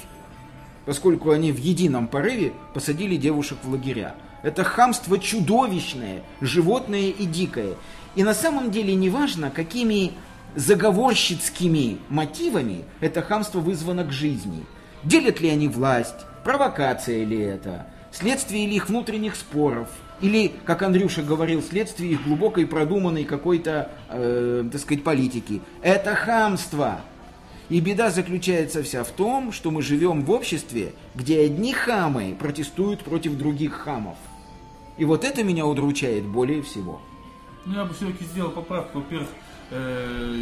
[0.86, 4.16] Поскольку они в едином порыве посадили девушек в лагеря.
[4.44, 7.76] Это хамство чудовищное, животное и дикое.
[8.16, 10.14] И на самом деле не важно, какими
[10.56, 14.64] заговорщицкими мотивами это хамство вызвано к жизни.
[15.04, 19.90] Делят ли они власть, провокация ли это, следствие ли их внутренних споров,
[20.22, 25.62] или, как Андрюша говорил, следствие их глубокой продуманной какой-то, э, так сказать, политики.
[25.82, 27.02] Это хамство.
[27.68, 33.02] И беда заключается вся в том, что мы живем в обществе, где одни хамы протестуют
[33.02, 34.18] против других хамов.
[34.98, 37.02] И вот это меня удручает более всего.
[37.66, 39.30] Ну, я бы все-таки сделал поправку, во-первых,
[39.72, 40.36] э,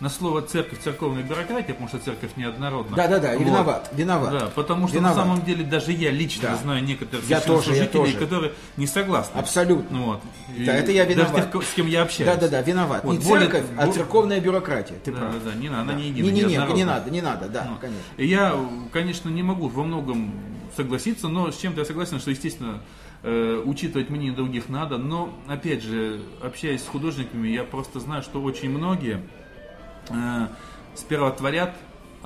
[0.00, 2.96] на слово церковь, церковная бюрократия, потому что церковь неоднородна.
[2.96, 3.46] Да-да-да, и Вот.
[3.46, 4.30] виноват, виноват.
[4.32, 5.16] Да, потому что Виноват.
[5.16, 6.56] на самом деле даже я лично Да.
[6.56, 8.18] знаю некоторых Я тоже, я священнослужителей, тоже.
[8.18, 9.38] которые не согласны.
[9.38, 9.98] Абсолютно.
[10.02, 10.20] Вот.
[10.56, 11.52] И Да, это я Даже виноват.
[11.52, 12.28] тех, с кем я общаюсь.
[12.28, 13.04] Да-да-да, виноват.
[13.04, 14.96] Вот, не более- церковь, а церковная бюрократия.
[15.04, 15.32] Ты Да, прав.
[15.44, 16.86] да, да, не надо, она не единая, Не-не-не, не неоднородная.
[16.86, 18.02] надо, не надо, да, Ну, конечно.
[18.16, 18.54] и Я,
[18.92, 20.34] конечно, не могу во многом
[20.76, 22.80] согласиться, но с чем-то я согласен, что, естественно,
[23.24, 24.98] э, учитывать мнение других надо.
[24.98, 29.22] Но, опять же, общаясь с художниками, я просто знаю, что очень многие
[30.10, 30.46] э,
[30.94, 31.74] сперва творят,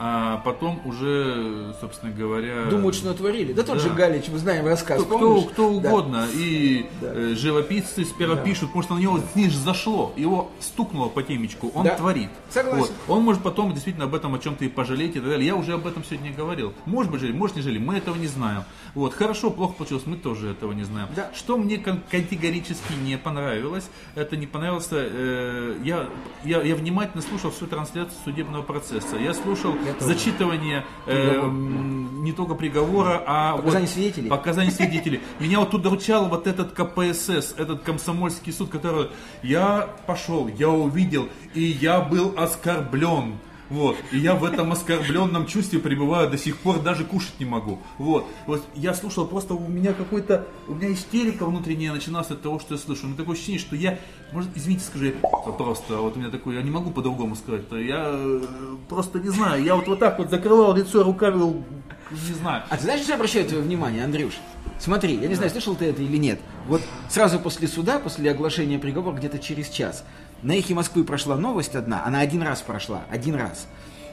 [0.00, 2.66] а потом уже, собственно говоря...
[2.66, 3.52] Думают, что натворили.
[3.52, 3.82] Да тот Да.
[3.82, 5.50] же Галич, мы знаем рассказ, Кто, кто, помнишь?
[5.50, 5.88] кто Да.
[5.88, 6.26] угодно.
[6.34, 11.72] И э, живописцы сперва пишут, потому что на него сниж зашло, его стукнуло по темечку,
[11.74, 11.96] он Да.
[11.96, 12.30] творит.
[12.48, 12.78] Согласен.
[12.78, 12.92] Вот.
[13.08, 15.46] Он может потом действительно об этом о чем-то и пожалеть и так далее.
[15.48, 16.72] Я уже об этом сегодня говорил.
[16.86, 18.62] Может быть, жили, может не жили, мы этого не знаем.
[18.94, 19.14] Вот.
[19.14, 21.08] Хорошо, плохо получилось, мы тоже этого не знаем.
[21.16, 21.30] Да.
[21.34, 26.08] Что мне категорически не понравилось, это не понравилось, э, я,
[26.44, 29.16] я, я внимательно слушал всю трансляцию судебного процесса.
[29.16, 34.28] Я слушал зачитывание э, не только приговора, а Показаний вот свидетелей.
[34.28, 35.20] показаний свидетелей.
[35.38, 39.08] Меня вот удручал вот этот КПСС, этот комсомольский суд, который
[39.42, 43.38] я пошел, я увидел, и я был оскорблен.
[43.70, 43.96] Вот.
[44.12, 47.78] И я в этом оскорбленном чувстве пребываю до сих пор, даже кушать не могу.
[47.98, 48.26] Вот.
[48.46, 52.74] Вот я слушал, просто у меня какой-то, у меня истерика внутренняя начиналась от того, что
[52.74, 53.04] я слышу.
[53.04, 53.98] У меня такое ощущение, что я,
[54.32, 55.12] может, извините, скажу, я
[55.52, 57.62] просто, вот у меня такое, я не могу по-другому сказать.
[57.70, 58.40] Я э,
[58.88, 61.62] просто не знаю, я вот, вот так вот закрывал лицо руками,
[62.10, 62.62] не знаю.
[62.68, 64.34] А ты знаешь, что я обращаю твое внимание, Андрюш?
[64.78, 66.40] Смотри, я не знаю, слышал ты это или нет.
[66.66, 70.04] Вот сразу после суда, после оглашения приговора, где-то через час,
[70.42, 73.66] на эхе Москвы прошла новость одна, она один раз прошла, один раз.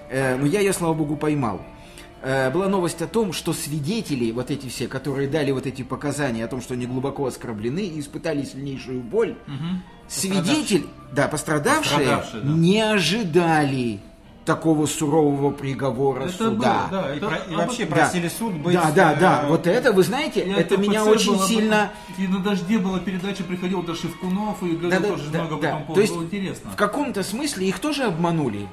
[0.09, 1.61] Э, но я ее, слава богу, поймал.
[2.21, 6.43] Э, была новость о том, что свидетели, вот эти все, которые дали вот эти показания
[6.43, 9.35] о том, что они глубоко оскорблены и испытали сильнейшую боль,
[10.07, 12.49] свидетель, да, пострадавшие, Пострадавшие, да.
[12.51, 13.99] не ожидали
[14.45, 16.87] такого сурового приговора Это суда.
[16.89, 17.13] было, да.
[17.13, 17.95] И, это про- и об- вообще Да.
[17.95, 18.73] просили суд быть...
[18.75, 19.41] Да, да, да.
[19.45, 21.91] э, Вот это, вы знаете, И это меня очень было, сильно...
[22.17, 25.55] И на дожде была передача, приходил даже Шевкунов и говорил Да, да, тоже да, много
[25.55, 25.61] да.
[25.61, 26.01] по этому То поводу.
[26.01, 26.71] есть Было интересно.
[26.71, 28.67] в каком-то смысле их тоже обманули.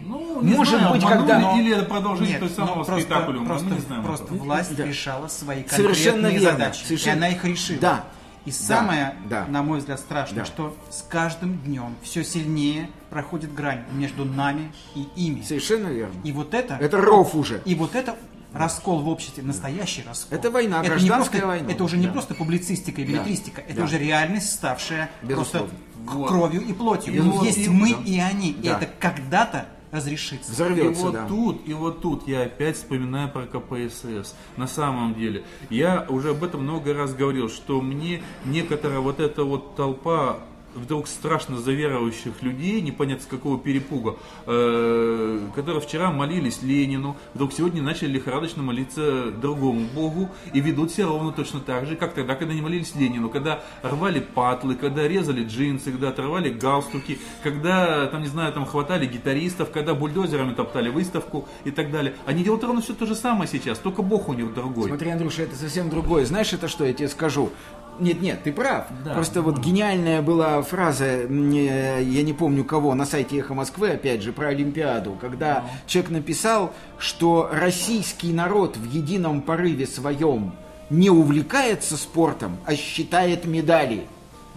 [0.00, 3.00] Ну, не Может знаю, быть, обманули когда- или это продолжение Нет, той самого ну, просто,
[3.00, 3.40] спектакуля.
[3.44, 4.04] просто, мы не знаем.
[4.04, 4.38] просто этого.
[4.38, 4.84] власть Да.
[4.86, 6.84] решала свои Совершенно конкретные верно, задачи.
[6.84, 7.78] совершенно- И она их решила.
[7.80, 8.04] Да.
[8.44, 9.46] И Да, самое, да.
[9.46, 10.44] на мой взгляд, страшное, Да.
[10.44, 15.40] что с каждым днем все сильнее проходит грань между нами и ими.
[15.42, 16.14] Совершенно верно.
[16.24, 16.74] И вот это...
[16.74, 17.62] Это ров уже.
[17.64, 18.16] И вот это
[18.52, 20.36] раскол в обществе, настоящий раскол.
[20.36, 21.72] Это война, не гражданская просто- война.
[21.72, 22.12] Это уже не Да.
[22.12, 23.84] просто публицистика и билетристика, это Да.
[23.84, 25.68] уже реальность, ставшая Безусловно.
[25.70, 25.76] просто
[26.12, 26.28] Вот.
[26.28, 27.14] кровью и плотью.
[27.14, 28.00] И вот, Есть и- мы да.
[28.04, 28.50] и они.
[28.50, 28.76] И Да.
[28.78, 30.50] это когда-то разрешится.
[30.50, 31.26] И Взорвется, вот да.
[31.28, 34.34] тут, и вот тут я опять вспоминаю про КПСС.
[34.56, 39.44] На самом деле, я уже об этом много раз говорил, что мне некоторая вот эта
[39.44, 40.40] вот толпа
[40.74, 44.16] вдруг страшно заверующих людей, непонятно с какого перепуга,
[44.46, 51.06] э, которые вчера молились Ленину, вдруг сегодня начали лихорадочно молиться другому Богу и ведут себя
[51.06, 55.44] ровно точно так же, как тогда, когда не молились Ленину, когда рвали патлы, когда резали
[55.44, 61.48] джинсы, когда отрывали галстуки, когда, там, не знаю, там хватали гитаристов, когда бульдозерами топтали выставку
[61.64, 62.14] и так далее.
[62.26, 64.88] Они делают ровно все то же самое сейчас, только Бог у них другой.
[64.88, 66.24] Смотри, Андрюша, это совсем другое.
[66.24, 67.50] Знаешь, это что, я тебе скажу?
[67.98, 68.86] Нет, нет, ты прав.
[69.04, 69.14] Да.
[69.14, 74.32] Просто вот гениальная была фраза, я не помню кого, на сайте Эхо Москвы, опять же,
[74.32, 80.52] про Олимпиаду, когда человек написал, что российский народ в едином порыве своем
[80.90, 84.06] не увлекается спортом, а считает медали.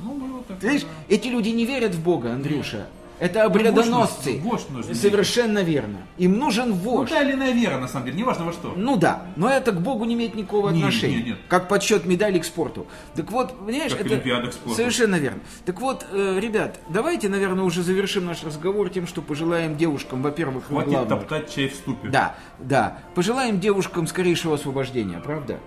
[0.03, 1.15] Ну, было такое, Ты знаешь, да.
[1.15, 2.87] эти люди не верят в Бога, Андрюша.
[3.19, 4.33] Это обрядоносцы.
[4.37, 4.93] вождь- вождь нужен.
[4.95, 5.97] Совершенно верно.
[6.17, 7.09] Им нужен Ну, вождь.
[7.11, 8.73] та или иная вера, на самом деле, неважно во что.
[8.75, 11.17] Ну да, но это к Богу не имеет никакого Не, отношения.
[11.17, 11.37] не, нет.
[11.47, 12.85] Как подсчет медалей к спорту.
[13.15, 14.75] Так вот, понимаешь, Как это Олимпиада к спорту.
[14.75, 15.39] совершенно верно.
[15.65, 20.65] Так вот, э, ребят, давайте, наверное, уже завершим наш разговор тем, что пожелаем девушкам, во-первых,
[20.69, 22.09] ну, Хватит главное- топтать чай в ступе.
[22.09, 22.99] Да, да.
[23.15, 25.59] Пожелаем девушкам скорейшего освобождения, правда?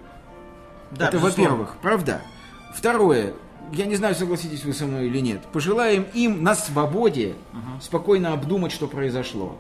[0.93, 2.21] Да, это во-первых, правда?
[2.75, 3.35] Второе,
[3.73, 5.43] я не знаю, согласитесь вы со мной или нет.
[5.53, 7.35] Пожелаем им на свободе
[7.81, 9.59] спокойно обдумать, что произошло.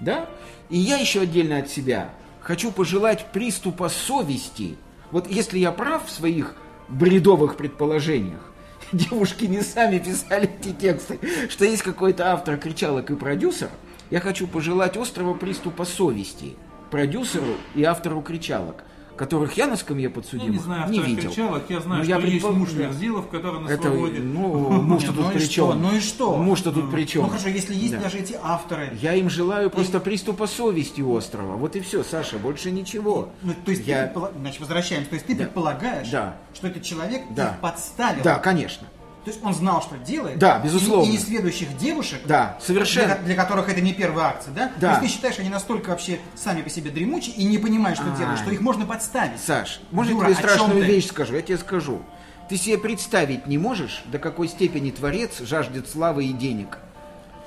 [0.00, 0.28] Да?
[0.70, 2.10] И я еще отдельно от себя
[2.40, 4.76] хочу пожелать приступа совести.
[5.10, 6.54] Вот если я прав в своих
[6.88, 8.40] бредовых предположениях,
[8.92, 11.18] девушки не сами писали эти тексты,
[11.48, 13.70] что есть какой-то автор кричалок и продюсер,
[14.10, 16.56] я хочу пожелать острого приступа совести
[16.90, 18.84] продюсеру и автору кричалок,
[19.18, 21.28] которых я на скамье подсудимых Я не знаю, не видел.
[21.30, 22.72] кричалок, я знаю, Ну, что я есть муж.
[22.72, 24.20] Мерзилов, который на Это, свободе.
[24.20, 24.48] ну,
[24.82, 25.82] муж-то Ну тут при чем?
[25.82, 26.36] Ну и что?
[26.36, 27.22] Муж-то тут при чем?
[27.22, 28.00] Ну хорошо, если есть Да.
[28.00, 28.96] даже эти авторы.
[29.02, 31.56] Я им желаю просто приступа совести острова.
[31.56, 33.28] Вот и все, Саша, больше ничего.
[33.42, 34.06] Ну, то есть я...
[34.06, 35.10] ты значит, возвращаемся.
[35.10, 36.36] То есть ты предполагаешь, Да.
[36.54, 37.58] что этот человек Да.
[37.60, 38.22] подставил.
[38.22, 38.86] Да, конечно.
[39.28, 40.38] То есть он знал, что делает.
[40.38, 41.04] Да, безусловно.
[41.04, 43.16] И, и несведущих девушек, Да, совершенно.
[43.16, 44.72] для, для которых это не первая акция, да?
[44.80, 44.94] Да.
[44.96, 48.10] То есть ты считаешь, они настолько вообще сами по себе дремучие и не понимают, что
[48.10, 48.16] А.
[48.16, 49.38] делают, что их можно подставить.
[49.38, 50.94] Саш, может Юра, я тебе страшную чем ты?
[50.94, 51.34] вещь скажу?
[51.34, 52.00] Я тебе скажу.
[52.48, 56.78] Ты себе представить не можешь, до какой степени творец жаждет славы и денег.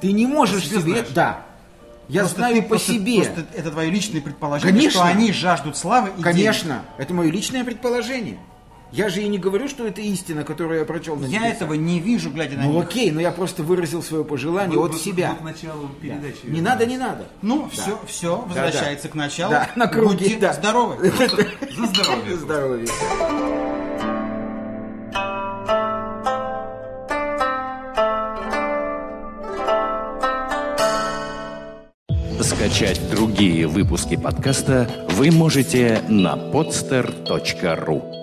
[0.02, 0.92] Ты не можешь себе себе...
[0.92, 1.08] знаешь.
[1.16, 1.42] Да.
[2.08, 3.24] Я Просто знаю ты- по просто- себе.
[3.24, 5.00] Просто это твое личное предположение, Конечно.
[5.00, 6.24] что они жаждут славы и денег.
[6.26, 6.84] Конечно.
[7.00, 8.38] Это мое личное предположение.
[8.92, 11.54] Я же и не говорю, что это истина, которую я прочел на Я небесах.
[11.54, 12.84] этого не вижу, глядя на Ну них.
[12.88, 15.30] окей, но я просто выразил свое пожелание Вот- от вот- себя.
[15.30, 16.40] вот к началу передачи.
[16.44, 17.26] Не надо, не надо.
[17.42, 19.52] Ну, все, все, возвращается к началу.
[19.52, 20.54] Да, на круге, Будьте да.
[20.54, 20.98] здоровы.
[21.10, 22.36] За здоровье.
[22.36, 22.88] Здоровья.
[32.42, 38.21] Скачать другие выпуски подкаста вы можете на podster.ru